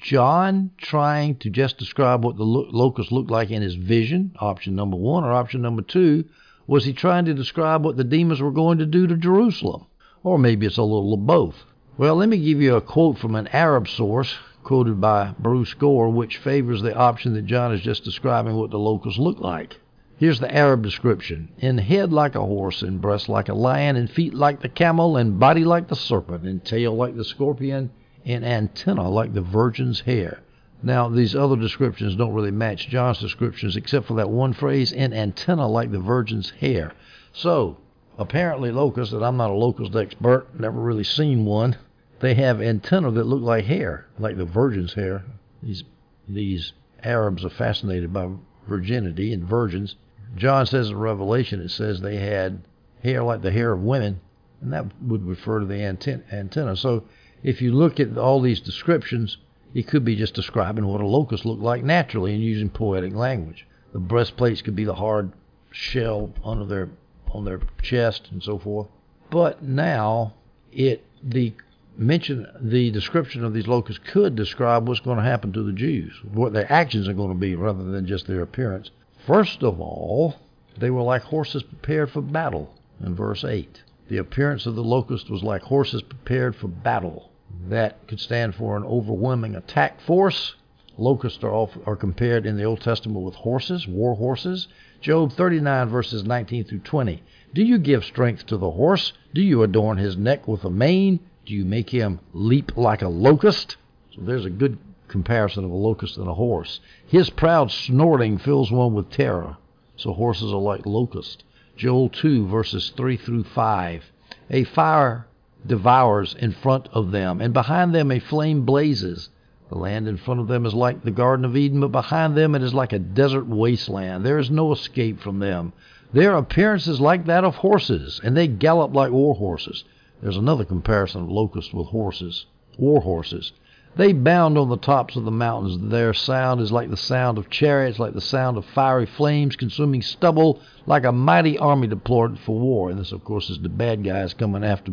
John 0.01 0.71
trying 0.77 1.37
to 1.37 1.51
just 1.51 1.79
describe 1.79 2.25
what 2.25 2.37
the 2.37 2.45
locust 2.45 3.13
looked 3.13 3.31
like 3.31 3.51
in 3.51 3.63
his 3.63 3.75
vision, 3.77 4.33
option 4.41 4.75
number 4.75 4.97
one, 4.97 5.25
or 5.25 5.33
option 5.33 5.63
number 5.63 5.83
two, 5.83 6.25
was 6.67 6.85
he 6.85 6.93
trying 6.93 7.25
to 7.27 7.35
describe 7.35 7.85
what 7.85 7.97
the 7.97 8.05
demons 8.05 8.41
were 8.41 8.51
going 8.51 8.79
to 8.79 8.87
do 8.87 9.07
to 9.07 9.17
Jerusalem? 9.17 9.87
Or 10.23 10.39
maybe 10.39 10.67
it's 10.67 10.79
a 10.79 10.83
little 10.83 11.15
of 11.15 11.27
both. 11.27 11.65
Well, 11.97 12.17
let 12.17 12.29
me 12.29 12.39
give 12.39 12.61
you 12.61 12.77
a 12.77 12.81
quote 12.81 13.19
from 13.19 13.35
an 13.35 13.49
Arab 13.49 13.89
source 13.89 14.37
quoted 14.65 15.01
by 15.01 15.35
Bruce 15.39 15.75
Gore, 15.75 16.11
which 16.11 16.37
favors 16.37 16.83
the 16.83 16.95
option 16.95 17.33
that 17.35 17.47
John 17.47 17.73
is 17.73 17.81
just 17.81 18.05
describing 18.05 18.57
what 18.57 18.71
the 18.71 18.79
locusts 18.79 19.19
look 19.19 19.41
like. 19.41 19.81
Here's 20.19 20.41
the 20.41 20.53
Arab 20.53 20.83
description 20.83 21.49
In 21.59 21.79
head 21.79 22.13
like 22.13 22.35
a 22.35 22.45
horse, 22.45 22.83
in 22.83 22.99
breast 22.99 23.29
like 23.29 23.49
a 23.49 23.55
lion, 23.55 23.97
in 23.97 24.09
feet 24.09 24.35
like 24.35 24.61
the 24.61 24.69
camel, 24.69 25.17
in 25.17 25.39
body 25.39 25.65
like 25.65 25.89
the 25.89 25.97
serpent, 25.97 26.45
in 26.45 26.61
tail 26.61 26.95
like 26.95 27.17
the 27.17 27.25
scorpion, 27.25 27.91
and 28.29 28.45
antenna 28.45 29.09
like 29.09 29.33
the 29.33 29.41
virgin's 29.41 30.01
hair. 30.01 30.41
Now, 30.83 31.09
these 31.09 31.35
other 31.35 31.57
descriptions 31.57 32.15
don't 32.15 32.35
really 32.35 32.53
match 32.53 32.89
John's 32.89 33.19
descriptions 33.19 33.75
except 33.75 34.07
for 34.07 34.15
that 34.15 34.31
one 34.31 34.53
phrase, 34.53 34.93
and 34.93 35.13
antenna 35.13 35.67
like 35.67 35.91
the 35.91 35.99
virgin's 35.99 36.51
hair. 36.51 36.93
So, 37.33 37.79
apparently, 38.19 38.71
locusts, 38.71 39.15
and 39.15 39.25
I'm 39.25 39.39
not 39.39 39.51
a 39.51 39.55
locust 39.55 39.97
expert, 39.97 40.47
never 40.61 40.79
really 40.79 41.05
seen 41.05 41.47
one, 41.47 41.77
they 42.21 42.35
have 42.35 42.61
antenna 42.61 43.11
that 43.13 43.25
look 43.25 43.43
like 43.43 43.65
hair, 43.65 44.07
like 44.19 44.37
the 44.37 44.45
virgin's 44.45 44.93
hair. 44.93 45.25
These, 45.63 45.85
these 46.29 46.73
Arabs 47.03 47.45
are 47.45 47.51
fascinated 47.51 48.13
by 48.13 48.29
virginity 48.69 49.33
and 49.33 49.45
virgins. 49.45 49.97
John 50.37 50.67
says 50.67 50.91
in 50.91 50.99
Revelation, 50.99 51.61
it 51.61 51.71
says 51.71 52.01
they 52.01 52.17
had 52.17 52.61
hair 53.03 53.23
like 53.23 53.41
the 53.41 53.51
hair 53.51 53.73
of 53.73 53.83
women, 53.83 54.21
and 54.61 54.73
that 54.73 54.85
would 55.03 55.27
refer 55.27 55.61
to 55.61 55.67
the 55.67 55.83
antenna. 55.83 56.77
So, 56.77 57.05
if 57.43 57.63
you 57.63 57.73
look 57.73 58.01
at 58.01 58.19
all 58.19 58.41
these 58.41 58.61
descriptions, 58.61 59.39
he 59.73 59.83
could 59.83 60.05
be 60.05 60.17
just 60.17 60.35
describing 60.35 60.87
what 60.87 61.01
a 61.01 61.07
locust 61.07 61.45
looked 61.45 61.63
like 61.63 61.85
naturally 61.85 62.35
and 62.35 62.43
using 62.43 62.71
poetic 62.71 63.15
language. 63.15 63.67
The 63.93 63.99
breastplates 63.99 64.63
could 64.63 64.77
be 64.77 64.85
the 64.85 64.95
hard 64.95 65.33
shell 65.71 66.33
under 66.45 66.65
their 66.65 66.89
on 67.31 67.45
their 67.45 67.61
chest 67.83 68.29
and 68.31 68.43
so 68.43 68.59
forth. 68.59 68.89
But 69.31 69.63
now 69.63 70.35
it 70.73 71.05
the 71.23 71.53
mention 71.97 72.47
the 72.61 72.91
description 72.91 73.45
of 73.45 73.53
these 73.53 73.67
locusts 73.67 74.03
could 74.13 74.37
describe 74.37 74.89
what's 74.89 75.01
going 75.01 75.19
to 75.19 75.25
happen 75.25 75.53
to 75.53 75.63
the 75.63 75.73
Jews, 75.73 76.15
what 76.33 76.53
their 76.53 76.71
actions 76.73 77.09
are 77.09 77.15
going 77.15 77.31
to 77.31 77.35
be 77.35 77.55
rather 77.55 77.85
than 77.85 78.07
just 78.07 78.27
their 78.27 78.41
appearance. 78.41 78.91
First 79.27 79.63
of 79.63 79.81
all, 79.81 80.37
they 80.79 80.91
were 80.91 81.03
like 81.03 81.23
horses 81.23 81.63
prepared 81.63 82.11
for 82.11 82.23
battle 82.23 82.75
in 83.05 83.15
verse 83.15 83.45
8. 83.45 83.83
The 84.09 84.17
appearance 84.17 84.65
of 84.65 84.75
the 84.75 84.85
locust 84.85 85.29
was 85.29 85.43
like 85.43 85.63
horses 85.63 86.03
prepared 86.03 86.57
for 86.57 86.69
battle. 86.69 87.28
That 87.69 88.07
could 88.07 88.21
stand 88.21 88.55
for 88.55 88.77
an 88.77 88.85
overwhelming 88.85 89.55
attack 89.55 90.01
force. 90.01 90.55
Locusts 90.97 91.45
are, 91.45 91.69
are 91.87 91.97
compared 91.97 92.45
in 92.45 92.57
the 92.57 92.65
Old 92.65 92.81
Testament 92.81 93.25
with 93.25 93.37
horses, 93.37 93.87
war 93.87 94.17
horses. 94.17 94.69
Job 95.01 95.33
39, 95.33 95.89
verses 95.89 96.25
19 96.25 96.65
through 96.65 96.81
20. 96.81 97.23
Do 97.55 97.63
you 97.63 97.79
give 97.79 98.05
strength 98.05 98.47
to 98.47 98.57
the 98.57 98.73
horse? 98.73 99.13
Do 99.33 99.41
you 99.41 99.63
adorn 99.63 99.99
his 99.99 100.17
neck 100.17 100.49
with 100.49 100.65
a 100.65 100.71
mane? 100.71 101.21
Do 101.47 101.55
you 101.55 101.65
make 101.65 101.91
him 101.91 102.21
leap 102.33 102.77
like 102.77 103.01
a 103.01 103.09
locust? 103.09 103.77
So 104.15 104.23
there's 104.23 104.45
a 104.45 104.51
good 104.51 104.77
comparison 105.07 105.65
of 105.65 105.71
a 105.71 105.75
locust 105.75 106.17
and 106.17 106.29
a 106.29 106.35
horse. 106.35 106.81
His 107.07 107.31
proud 107.31 107.71
snorting 107.71 108.39
fills 108.39 108.73
one 108.73 108.93
with 108.93 109.11
terror. 109.11 109.57
So 109.97 110.13
horses 110.13 110.53
are 110.53 110.61
like 110.61 110.85
locusts. 110.85 111.45
Joel 111.77 112.09
2, 112.09 112.49
verses 112.49 112.93
3 112.97 113.17
through 113.17 113.45
5. 113.45 114.05
A 114.51 114.65
fire 114.65 115.28
devours 115.69 116.35
in 116.35 116.53
front 116.53 116.89
of 116.93 117.13
them, 117.13 117.41
and 117.41 117.55
behind 117.55 117.95
them 117.95 118.11
a 118.11 118.19
flame 118.19 118.65
blazes. 118.65 119.29
The 119.69 119.79
land 119.79 120.09
in 120.09 120.17
front 120.17 120.41
of 120.41 120.49
them 120.49 120.65
is 120.65 120.75
like 120.75 121.05
the 121.05 121.11
Garden 121.11 121.45
of 121.45 121.57
Eden, 121.57 121.81
but 121.81 121.93
behind 121.93 122.35
them 122.35 122.55
it 122.55 122.63
is 122.63 122.73
like 122.73 122.93
a 122.93 122.99
desert 122.99 123.47
wasteland. 123.47 124.25
There 124.25 124.39
is 124.39 124.51
no 124.51 124.73
escape 124.73 125.21
from 125.21 125.39
them. 125.41 125.75
Their 126.13 126.35
appearance 126.35 126.89
is 126.89 127.01
like 127.01 127.27
that 127.27 127.45
of 127.45 127.57
horses, 127.57 128.19
and 128.25 128.35
they 128.35 128.49
gallop 128.49 128.95
like 128.95 129.13
war 129.13 129.35
horses. 129.35 129.85
There's 130.23 130.39
another 130.39 130.65
comparison 130.65 131.23
of 131.23 131.31
locusts 131.31 131.75
with 131.75 131.89
horses, 131.89 132.47
war 132.79 133.03
horses. 133.03 133.53
They 133.97 134.13
bound 134.13 134.57
on 134.57 134.69
the 134.69 134.77
tops 134.77 135.17
of 135.17 135.25
the 135.25 135.31
mountains. 135.31 135.91
Their 135.91 136.15
sound 136.15 136.61
is 136.61 136.73
like 136.73 136.89
the 136.89 136.97
sound 136.97 137.37
of 137.37 137.51
chariots, 137.51 137.99
like 137.99 138.15
the 138.15 138.21
sound 138.21 138.57
of 138.57 138.65
fiery 138.65 139.07
flames 139.07 139.57
consuming 139.57 140.03
stubble, 140.03 140.61
like 140.87 141.05
a 141.05 141.13
mighty 141.13 141.59
army 141.59 141.89
deployed 141.89 142.39
for 142.39 142.59
war. 142.59 142.91
And 142.91 142.99
this, 142.99 143.13
of 143.13 143.25
course, 143.25 143.51
is 143.51 143.61
the 143.61 143.69
bad 143.69 144.05
guys 144.05 144.35
coming 144.35 144.65
after 144.65 144.93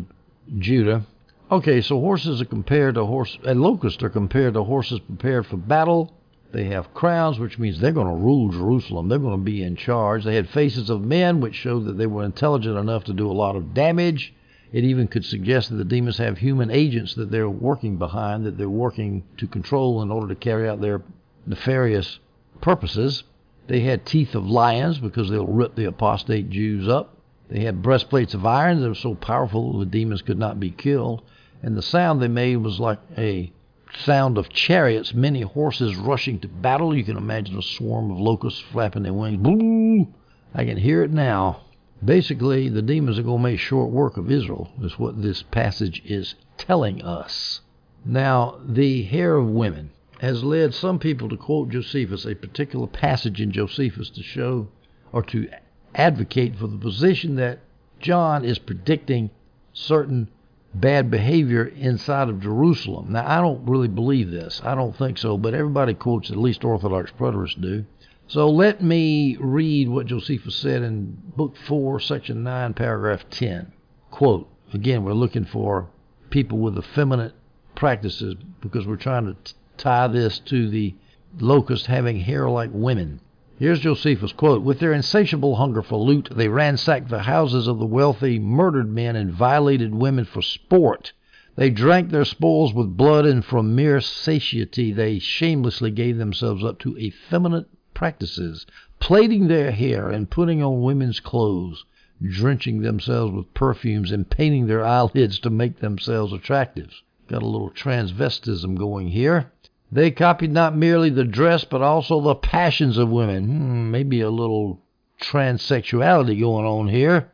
Judah. 0.58 1.06
Okay, 1.50 1.80
so 1.80 2.00
horses 2.00 2.40
are 2.40 2.46
compared 2.46 2.96
to 2.96 3.04
horse, 3.04 3.38
and 3.44 3.60
locusts 3.60 4.02
are 4.02 4.08
compared 4.08 4.54
to 4.54 4.64
horses 4.64 5.00
prepared 5.00 5.46
for 5.46 5.56
battle. 5.56 6.12
They 6.52 6.64
have 6.64 6.94
crowns, 6.94 7.38
which 7.38 7.58
means 7.58 7.78
they're 7.78 7.92
going 7.92 8.06
to 8.06 8.24
rule 8.24 8.48
Jerusalem. 8.48 9.08
They're 9.08 9.18
going 9.18 9.38
to 9.38 9.44
be 9.44 9.62
in 9.62 9.76
charge. 9.76 10.24
They 10.24 10.36
had 10.36 10.48
faces 10.48 10.90
of 10.90 11.02
men, 11.02 11.40
which 11.40 11.54
showed 11.54 11.84
that 11.84 11.98
they 11.98 12.06
were 12.06 12.24
intelligent 12.24 12.78
enough 12.78 13.04
to 13.04 13.12
do 13.12 13.30
a 13.30 13.32
lot 13.32 13.56
of 13.56 13.74
damage. 13.74 14.32
It 14.72 14.84
even 14.84 15.08
could 15.08 15.24
suggest 15.24 15.70
that 15.70 15.76
the 15.76 15.84
demons 15.84 16.18
have 16.18 16.38
human 16.38 16.70
agents 16.70 17.14
that 17.14 17.30
they're 17.30 17.48
working 17.48 17.96
behind, 17.96 18.44
that 18.44 18.58
they're 18.58 18.68
working 18.68 19.24
to 19.36 19.46
control 19.46 20.02
in 20.02 20.10
order 20.10 20.28
to 20.28 20.34
carry 20.34 20.68
out 20.68 20.80
their 20.80 21.02
nefarious 21.46 22.18
purposes. 22.60 23.22
They 23.68 23.80
had 23.80 24.04
teeth 24.04 24.34
of 24.34 24.48
lions 24.48 24.98
because 24.98 25.30
they'll 25.30 25.46
rip 25.46 25.74
the 25.74 25.84
apostate 25.84 26.50
Jews 26.50 26.88
up. 26.88 27.15
They 27.48 27.60
had 27.60 27.82
breastplates 27.82 28.34
of 28.34 28.44
iron 28.44 28.80
that 28.80 28.88
were 28.88 28.94
so 28.94 29.14
powerful 29.14 29.78
the 29.78 29.86
demons 29.86 30.22
could 30.22 30.38
not 30.38 30.58
be 30.58 30.70
killed. 30.70 31.22
And 31.62 31.76
the 31.76 31.82
sound 31.82 32.20
they 32.20 32.28
made 32.28 32.56
was 32.56 32.80
like 32.80 32.98
a 33.16 33.52
sound 33.94 34.36
of 34.36 34.48
chariots, 34.48 35.14
many 35.14 35.42
horses 35.42 35.96
rushing 35.96 36.40
to 36.40 36.48
battle. 36.48 36.94
You 36.94 37.04
can 37.04 37.16
imagine 37.16 37.56
a 37.56 37.62
swarm 37.62 38.10
of 38.10 38.18
locusts 38.18 38.60
flapping 38.60 39.04
their 39.04 39.12
wings. 39.12 39.38
Boo! 39.38 40.08
I 40.54 40.64
can 40.64 40.76
hear 40.76 41.02
it 41.02 41.12
now. 41.12 41.60
Basically, 42.04 42.68
the 42.68 42.82
demons 42.82 43.18
are 43.18 43.22
going 43.22 43.38
to 43.38 43.42
make 43.42 43.58
short 43.58 43.90
work 43.90 44.16
of 44.16 44.30
Israel, 44.30 44.70
is 44.82 44.98
what 44.98 45.22
this 45.22 45.42
passage 45.42 46.02
is 46.04 46.34
telling 46.58 47.02
us. 47.02 47.62
Now, 48.04 48.58
the 48.64 49.02
hair 49.04 49.36
of 49.36 49.48
women 49.48 49.90
has 50.20 50.44
led 50.44 50.74
some 50.74 50.98
people 50.98 51.28
to 51.28 51.36
quote 51.36 51.70
Josephus, 51.70 52.26
a 52.26 52.34
particular 52.34 52.86
passage 52.86 53.40
in 53.40 53.50
Josephus, 53.50 54.10
to 54.10 54.22
show 54.22 54.68
or 55.12 55.22
to 55.22 55.48
advocate 55.96 56.56
for 56.56 56.68
the 56.68 56.78
position 56.78 57.36
that 57.36 57.58
John 57.98 58.44
is 58.44 58.58
predicting 58.58 59.30
certain 59.72 60.28
bad 60.74 61.10
behavior 61.10 61.64
inside 61.64 62.28
of 62.28 62.40
Jerusalem. 62.40 63.12
Now, 63.12 63.24
I 63.26 63.40
don't 63.40 63.66
really 63.66 63.88
believe 63.88 64.30
this. 64.30 64.60
I 64.62 64.74
don't 64.74 64.96
think 64.96 65.18
so, 65.18 65.38
but 65.38 65.54
everybody 65.54 65.94
quotes, 65.94 66.30
at 66.30 66.36
least 66.36 66.64
Orthodox 66.64 67.10
preterists 67.12 67.60
do. 67.60 67.86
So 68.28 68.50
let 68.50 68.82
me 68.82 69.36
read 69.40 69.88
what 69.88 70.06
Josephus 70.06 70.56
said 70.56 70.82
in 70.82 71.16
Book 71.36 71.56
4, 71.56 72.00
Section 72.00 72.42
9, 72.42 72.74
Paragraph 72.74 73.24
10. 73.30 73.72
Quote, 74.10 74.48
again, 74.74 75.04
we're 75.04 75.12
looking 75.12 75.44
for 75.44 75.88
people 76.28 76.58
with 76.58 76.76
effeminate 76.76 77.34
practices 77.74 78.34
because 78.60 78.86
we're 78.86 78.96
trying 78.96 79.26
to 79.26 79.54
tie 79.76 80.08
this 80.08 80.40
to 80.40 80.68
the 80.68 80.94
locusts 81.38 81.86
having 81.86 82.20
hair 82.20 82.48
like 82.50 82.70
women. 82.72 83.20
Here's 83.58 83.80
Josephus 83.80 84.34
quote 84.34 84.60
With 84.60 84.80
their 84.80 84.92
insatiable 84.92 85.56
hunger 85.56 85.80
for 85.80 85.96
loot, 85.98 86.28
they 86.30 86.46
ransacked 86.46 87.08
the 87.08 87.22
houses 87.22 87.66
of 87.66 87.78
the 87.78 87.86
wealthy, 87.86 88.38
murdered 88.38 88.90
men, 88.90 89.16
and 89.16 89.32
violated 89.32 89.94
women 89.94 90.26
for 90.26 90.42
sport. 90.42 91.14
They 91.54 91.70
drank 91.70 92.10
their 92.10 92.26
spoils 92.26 92.74
with 92.74 92.98
blood, 92.98 93.24
and 93.24 93.42
from 93.42 93.74
mere 93.74 94.02
satiety 94.02 94.92
they 94.92 95.18
shamelessly 95.18 95.90
gave 95.90 96.18
themselves 96.18 96.62
up 96.62 96.78
to 96.80 96.98
effeminate 96.98 97.68
practices, 97.94 98.66
plaiting 99.00 99.48
their 99.48 99.70
hair 99.70 100.10
and 100.10 100.28
putting 100.28 100.62
on 100.62 100.82
women's 100.82 101.18
clothes, 101.18 101.86
drenching 102.22 102.82
themselves 102.82 103.32
with 103.32 103.54
perfumes, 103.54 104.12
and 104.12 104.28
painting 104.28 104.66
their 104.66 104.84
eyelids 104.84 105.38
to 105.38 105.48
make 105.48 105.78
themselves 105.78 106.34
attractive. 106.34 106.92
Got 107.26 107.42
a 107.42 107.46
little 107.46 107.70
transvestism 107.70 108.76
going 108.76 109.08
here. 109.08 109.50
They 109.92 110.10
copied 110.10 110.50
not 110.50 110.76
merely 110.76 111.10
the 111.10 111.22
dress, 111.22 111.62
but 111.62 111.80
also 111.80 112.20
the 112.20 112.34
passions 112.34 112.98
of 112.98 113.08
women. 113.08 113.44
Hmm, 113.44 113.90
maybe 113.92 114.20
a 114.20 114.30
little 114.30 114.80
transsexuality 115.20 116.40
going 116.40 116.66
on 116.66 116.88
here. 116.88 117.30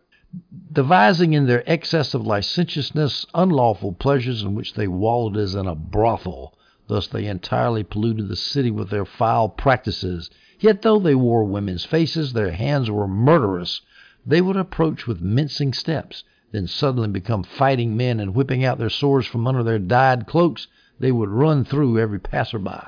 Devising 0.71 1.33
in 1.33 1.47
their 1.47 1.63
excess 1.67 2.13
of 2.13 2.27
licentiousness 2.27 3.25
unlawful 3.35 3.93
pleasures 3.93 4.43
in 4.43 4.55
which 4.55 4.75
they 4.75 4.87
wallowed 4.87 5.39
as 5.39 5.55
in 5.55 5.67
a 5.67 5.75
brothel. 5.75 6.53
Thus 6.89 7.07
they 7.07 7.27
entirely 7.27 7.85
polluted 7.85 8.29
the 8.29 8.37
city 8.37 8.71
with 8.71 8.91
their 8.91 9.07
foul 9.07 9.49
practices. 9.49 10.29
Yet 10.61 10.83
though 10.83 10.99
they 10.99 11.15
wore 11.15 11.45
women's 11.45 11.87
faces, 11.87 12.35
their 12.35 12.51
hands 12.51 12.91
were 12.91 13.09
murderous. 13.09 13.81
They 14.27 14.43
would 14.43 14.59
approach 14.59 15.07
with 15.07 15.23
mincing 15.23 15.73
steps, 15.73 16.23
then 16.51 16.67
suddenly 16.67 17.09
become 17.09 17.45
fighting 17.45 17.97
men, 17.97 18.21
and 18.21 18.35
whipping 18.35 18.63
out 18.63 18.79
their 18.79 18.91
swords 18.91 19.27
from 19.27 19.47
under 19.47 19.63
their 19.63 19.79
dyed 19.79 20.27
cloaks, 20.27 20.67
they 20.99 21.13
would 21.13 21.29
run 21.29 21.65
through 21.65 21.99
every 21.99 22.21
passerby. 22.21 22.81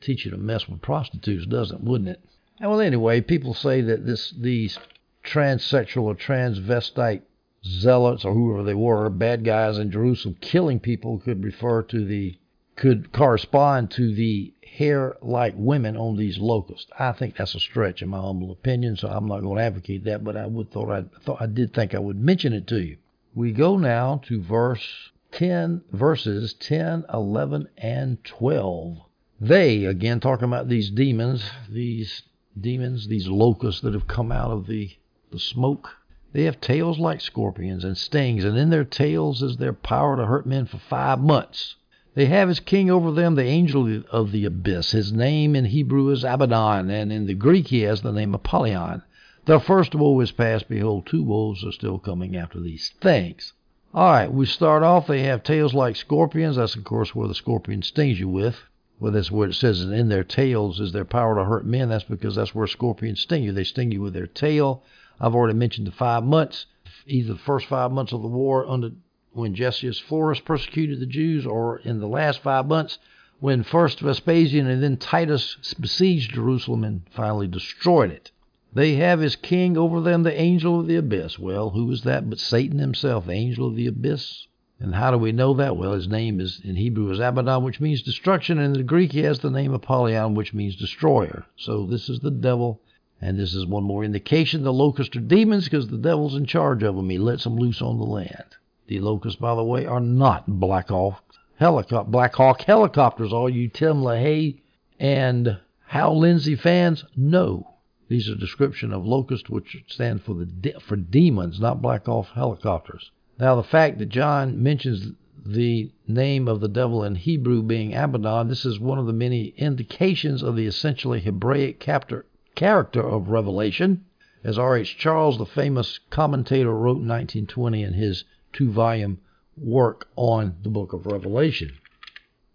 Teach 0.00 0.24
you 0.24 0.30
to 0.30 0.36
mess 0.36 0.68
with 0.68 0.80
prostitutes, 0.80 1.46
doesn't? 1.46 1.82
Wouldn't 1.82 2.10
it? 2.10 2.20
And 2.60 2.70
well, 2.70 2.80
anyway, 2.80 3.20
people 3.20 3.54
say 3.54 3.80
that 3.82 4.06
this 4.06 4.30
these 4.30 4.78
transsexual 5.24 6.02
or 6.02 6.14
transvestite 6.14 7.22
zealots 7.64 8.24
or 8.24 8.32
whoever 8.32 8.62
they 8.62 8.74
were, 8.74 9.10
bad 9.10 9.44
guys 9.44 9.78
in 9.78 9.90
Jerusalem 9.90 10.36
killing 10.40 10.80
people, 10.80 11.18
could 11.18 11.44
refer 11.44 11.82
to 11.82 12.04
the 12.04 12.38
could 12.76 13.12
correspond 13.12 13.90
to 13.90 14.14
the 14.14 14.52
hair-like 14.76 15.54
women 15.56 15.96
on 15.96 16.16
these 16.16 16.38
locusts. 16.38 16.88
I 16.96 17.10
think 17.10 17.36
that's 17.36 17.56
a 17.56 17.60
stretch, 17.60 18.02
in 18.02 18.08
my 18.08 18.20
humble 18.20 18.52
opinion, 18.52 18.96
so 18.96 19.08
I'm 19.08 19.26
not 19.26 19.40
going 19.40 19.56
to 19.56 19.62
advocate 19.64 20.04
that. 20.04 20.22
But 20.22 20.36
I 20.36 20.46
would 20.46 20.70
thought 20.70 20.90
I 20.90 21.04
thought 21.24 21.42
I 21.42 21.46
did 21.46 21.74
think 21.74 21.94
I 21.94 21.98
would 21.98 22.20
mention 22.20 22.52
it 22.52 22.66
to 22.68 22.80
you. 22.80 22.98
We 23.34 23.52
go 23.52 23.76
now 23.76 24.20
to 24.26 24.40
verse 24.40 25.10
10 25.38 25.82
verses 25.92 26.52
10, 26.54 27.04
11, 27.14 27.68
and 27.78 28.24
12. 28.24 28.98
They, 29.40 29.84
again, 29.84 30.18
talking 30.18 30.46
about 30.46 30.68
these 30.68 30.90
demons, 30.90 31.48
these 31.68 32.24
demons, 32.60 33.06
these 33.06 33.28
locusts 33.28 33.80
that 33.82 33.94
have 33.94 34.08
come 34.08 34.32
out 34.32 34.50
of 34.50 34.66
the, 34.66 34.90
the 35.30 35.38
smoke, 35.38 35.90
they 36.32 36.42
have 36.42 36.60
tails 36.60 36.98
like 36.98 37.20
scorpions 37.20 37.84
and 37.84 37.96
stings, 37.96 38.44
and 38.44 38.58
in 38.58 38.70
their 38.70 38.82
tails 38.82 39.40
is 39.40 39.58
their 39.58 39.72
power 39.72 40.16
to 40.16 40.26
hurt 40.26 40.44
men 40.44 40.66
for 40.66 40.78
five 40.78 41.20
months. 41.20 41.76
They 42.14 42.26
have 42.26 42.50
as 42.50 42.58
king 42.58 42.90
over 42.90 43.12
them 43.12 43.36
the 43.36 43.44
angel 43.44 44.02
of 44.10 44.32
the 44.32 44.44
abyss. 44.44 44.90
His 44.90 45.12
name 45.12 45.54
in 45.54 45.66
Hebrew 45.66 46.10
is 46.10 46.24
Abaddon, 46.24 46.90
and 46.90 47.12
in 47.12 47.26
the 47.26 47.34
Greek 47.34 47.68
he 47.68 47.82
has 47.82 48.02
the 48.02 48.10
name 48.10 48.34
Apollyon. 48.34 49.02
The 49.44 49.60
first 49.60 49.94
woe 49.94 50.18
is 50.18 50.32
past. 50.32 50.68
Behold, 50.68 51.06
two 51.06 51.22
woes 51.22 51.64
are 51.64 51.70
still 51.70 52.00
coming 52.00 52.34
after 52.34 52.58
these 52.58 52.92
things. 53.00 53.52
All 53.94 54.12
right, 54.12 54.30
we 54.30 54.44
start 54.44 54.82
off. 54.82 55.06
They 55.06 55.22
have 55.22 55.42
tails 55.42 55.72
like 55.72 55.96
scorpions. 55.96 56.56
That's, 56.56 56.76
of 56.76 56.84
course, 56.84 57.14
where 57.14 57.26
the 57.26 57.34
scorpion 57.34 57.80
stings 57.80 58.20
you 58.20 58.28
with. 58.28 58.56
Well, 59.00 59.12
that's 59.12 59.30
where 59.30 59.48
it 59.48 59.54
says 59.54 59.80
in 59.80 60.10
their 60.10 60.24
tails 60.24 60.78
is 60.78 60.92
their 60.92 61.06
power 61.06 61.34
to 61.36 61.44
hurt 61.44 61.64
men. 61.64 61.88
That's 61.88 62.04
because 62.04 62.36
that's 62.36 62.54
where 62.54 62.66
scorpions 62.66 63.20
sting 63.20 63.44
you. 63.44 63.52
They 63.52 63.64
sting 63.64 63.90
you 63.90 64.02
with 64.02 64.12
their 64.12 64.26
tail. 64.26 64.82
I've 65.18 65.34
already 65.34 65.56
mentioned 65.56 65.86
the 65.86 65.92
five 65.92 66.22
months, 66.22 66.66
either 67.06 67.32
the 67.32 67.38
first 67.38 67.66
five 67.66 67.90
months 67.90 68.12
of 68.12 68.20
the 68.20 68.28
war 68.28 68.66
under 68.66 68.90
when 69.32 69.54
Gessius 69.54 70.02
Florus 70.02 70.44
persecuted 70.44 71.00
the 71.00 71.06
Jews, 71.06 71.46
or 71.46 71.78
in 71.78 71.98
the 71.98 72.08
last 72.08 72.42
five 72.42 72.66
months 72.66 72.98
when 73.40 73.62
first 73.62 74.00
Vespasian 74.00 74.66
and 74.66 74.82
then 74.82 74.98
Titus 74.98 75.74
besieged 75.80 76.34
Jerusalem 76.34 76.84
and 76.84 77.02
finally 77.10 77.46
destroyed 77.46 78.10
it. 78.10 78.32
They 78.74 78.96
have 78.96 79.22
as 79.22 79.34
king 79.34 79.78
over 79.78 80.00
them 80.00 80.22
the 80.24 80.40
angel 80.40 80.80
of 80.80 80.86
the 80.86 80.96
abyss. 80.96 81.38
Well, 81.38 81.70
who 81.70 81.90
is 81.90 82.02
that 82.02 82.28
but 82.28 82.38
Satan 82.38 82.78
himself, 82.78 83.26
the 83.26 83.32
angel 83.32 83.66
of 83.66 83.76
the 83.76 83.86
abyss? 83.86 84.46
And 84.78 84.94
how 84.94 85.10
do 85.10 85.18
we 85.18 85.32
know 85.32 85.54
that? 85.54 85.76
Well, 85.76 85.94
his 85.94 86.06
name 86.06 86.38
is 86.38 86.60
in 86.62 86.76
Hebrew 86.76 87.10
is 87.10 87.18
Abaddon, 87.18 87.64
which 87.64 87.80
means 87.80 88.02
destruction, 88.02 88.58
and 88.58 88.76
in 88.76 88.86
Greek 88.86 89.12
he 89.12 89.20
has 89.20 89.40
the 89.40 89.50
name 89.50 89.72
Apollyon, 89.72 90.34
which 90.34 90.54
means 90.54 90.76
destroyer. 90.76 91.46
So 91.56 91.86
this 91.86 92.08
is 92.08 92.20
the 92.20 92.30
devil, 92.30 92.80
and 93.20 93.38
this 93.38 93.54
is 93.54 93.66
one 93.66 93.84
more 93.84 94.04
indication 94.04 94.62
the 94.62 94.72
locusts 94.72 95.16
are 95.16 95.20
demons 95.20 95.64
because 95.64 95.88
the 95.88 95.96
devil's 95.96 96.36
in 96.36 96.44
charge 96.44 96.82
of 96.82 96.94
them. 96.94 97.10
He 97.10 97.18
lets 97.18 97.44
them 97.44 97.56
loose 97.56 97.82
on 97.82 97.98
the 97.98 98.04
land. 98.04 98.54
The 98.86 99.00
locusts, 99.00 99.40
by 99.40 99.54
the 99.54 99.64
way, 99.64 99.86
are 99.86 99.98
not 99.98 100.46
Black 100.46 100.90
Hawk, 100.90 101.24
helicop- 101.58 102.12
Black 102.12 102.34
Hawk 102.34 102.62
helicopters. 102.62 103.32
All 103.32 103.48
you 103.48 103.68
Tim 103.68 104.02
LaHaye 104.02 104.60
and 105.00 105.58
Hal 105.86 106.18
Lindsey 106.18 106.54
fans, 106.54 107.04
no. 107.16 107.77
These 108.08 108.30
are 108.30 108.34
description 108.34 108.92
of 108.92 109.06
locusts, 109.06 109.50
which 109.50 109.84
stand 109.86 110.22
for 110.22 110.34
the 110.34 110.46
de- 110.46 110.80
for 110.80 110.96
demons, 110.96 111.60
not 111.60 111.82
Black 111.82 112.06
Hawk 112.06 112.28
helicopters. 112.28 113.10
Now, 113.38 113.54
the 113.54 113.62
fact 113.62 113.98
that 113.98 114.08
John 114.08 114.62
mentions 114.62 115.12
the 115.44 115.90
name 116.06 116.48
of 116.48 116.60
the 116.60 116.68
devil 116.68 117.04
in 117.04 117.16
Hebrew 117.16 117.62
being 117.62 117.94
Abaddon, 117.94 118.48
this 118.48 118.64
is 118.64 118.80
one 118.80 118.98
of 118.98 119.06
the 119.06 119.12
many 119.12 119.54
indications 119.58 120.42
of 120.42 120.56
the 120.56 120.66
essentially 120.66 121.20
Hebraic 121.20 121.80
captor, 121.80 122.24
character 122.54 123.00
of 123.00 123.28
Revelation. 123.28 124.06
As 124.42 124.58
R.H. 124.58 124.96
Charles, 124.96 125.36
the 125.36 125.44
famous 125.44 125.98
commentator, 126.10 126.74
wrote 126.74 126.98
in 126.98 127.08
1920 127.08 127.82
in 127.82 127.92
his 127.92 128.24
two 128.52 128.70
volume 128.70 129.18
work 129.56 130.08
on 130.16 130.56
the 130.62 130.70
book 130.70 130.92
of 130.92 131.06
Revelation. 131.06 131.72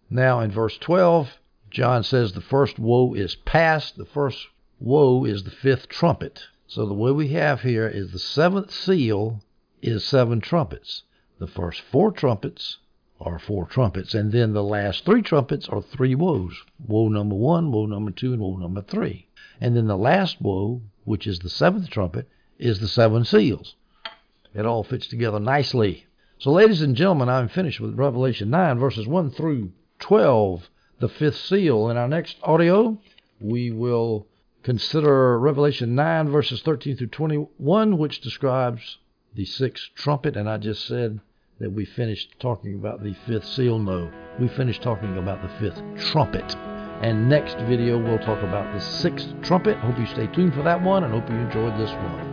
Now, 0.09 0.39
in 0.39 0.49
verse 0.49 0.77
12, 0.77 1.39
John 1.69 2.03
says 2.03 2.33
the 2.33 2.41
first 2.41 2.79
woe 2.79 3.13
is 3.13 3.35
past. 3.35 3.97
The 3.97 4.05
first 4.05 4.47
woe 4.83 5.23
is 5.23 5.43
the 5.43 5.49
fifth 5.49 5.87
trumpet. 5.87 6.43
So 6.67 6.85
the 6.85 6.93
way 6.93 7.11
we 7.11 7.29
have 7.29 7.61
here 7.61 7.87
is 7.87 8.11
the 8.11 8.19
seventh 8.19 8.69
seal 8.69 9.41
is 9.81 10.03
seven 10.03 10.41
trumpets. 10.41 11.03
The 11.39 11.47
first 11.47 11.79
four 11.79 12.11
trumpets 12.11 12.79
are 13.21 13.39
four 13.39 13.65
trumpets, 13.65 14.13
and 14.13 14.33
then 14.33 14.51
the 14.51 14.63
last 14.63 15.05
three 15.05 15.21
trumpets 15.21 15.69
are 15.69 15.81
three 15.81 16.15
woes. 16.15 16.53
Woe 16.85 17.07
number 17.07 17.35
one, 17.35 17.71
woe 17.71 17.85
number 17.85 18.11
two, 18.11 18.33
and 18.33 18.41
woe 18.41 18.57
number 18.57 18.81
three. 18.81 19.27
And 19.61 19.73
then 19.73 19.87
the 19.87 19.97
last 19.97 20.41
woe, 20.41 20.81
which 21.05 21.27
is 21.27 21.39
the 21.39 21.49
seventh 21.49 21.89
trumpet, 21.89 22.27
is 22.59 22.79
the 22.79 22.87
seven 22.89 23.23
seals. 23.23 23.75
It 24.53 24.65
all 24.65 24.83
fits 24.83 25.07
together 25.07 25.39
nicely. 25.39 26.07
So, 26.39 26.51
ladies 26.51 26.81
and 26.81 26.97
gentlemen, 26.97 27.29
I'm 27.29 27.47
finished 27.47 27.79
with 27.79 27.97
Revelation 27.97 28.49
9, 28.49 28.79
verses 28.79 29.07
1 29.07 29.31
through 29.31 29.71
12, 29.99 30.69
the 30.99 31.07
fifth 31.07 31.37
seal. 31.37 31.89
In 31.89 31.95
our 31.95 32.09
next 32.09 32.35
audio, 32.43 32.97
we 33.39 33.71
will 33.71 34.27
Consider 34.63 35.37
Revelation 35.39 35.93
9, 35.93 36.29
verses 36.29 36.61
13 36.61 36.95
through 36.95 37.07
21, 37.07 37.97
which 37.97 38.21
describes 38.21 38.97
the 39.35 39.43
sixth 39.43 39.89
trumpet. 39.93 40.37
And 40.37 40.49
I 40.49 40.57
just 40.57 40.85
said 40.85 41.19
that 41.59 41.73
we 41.73 41.83
finished 41.83 42.39
talking 42.39 42.75
about 42.75 43.03
the 43.03 43.13
fifth 43.27 43.45
seal. 43.45 43.77
No, 43.77 44.09
we 44.39 44.47
finished 44.47 44.81
talking 44.81 45.17
about 45.17 45.41
the 45.41 45.49
fifth 45.59 45.81
trumpet. 46.11 46.55
And 47.01 47.27
next 47.27 47.57
video, 47.57 48.01
we'll 48.01 48.19
talk 48.19 48.41
about 48.41 48.73
the 48.73 48.79
sixth 48.79 49.33
trumpet. 49.41 49.77
Hope 49.79 49.99
you 49.99 50.05
stay 50.05 50.27
tuned 50.27 50.53
for 50.53 50.63
that 50.63 50.81
one 50.81 51.03
and 51.03 51.13
hope 51.13 51.29
you 51.29 51.35
enjoyed 51.35 51.77
this 51.77 51.91
one. 51.91 52.32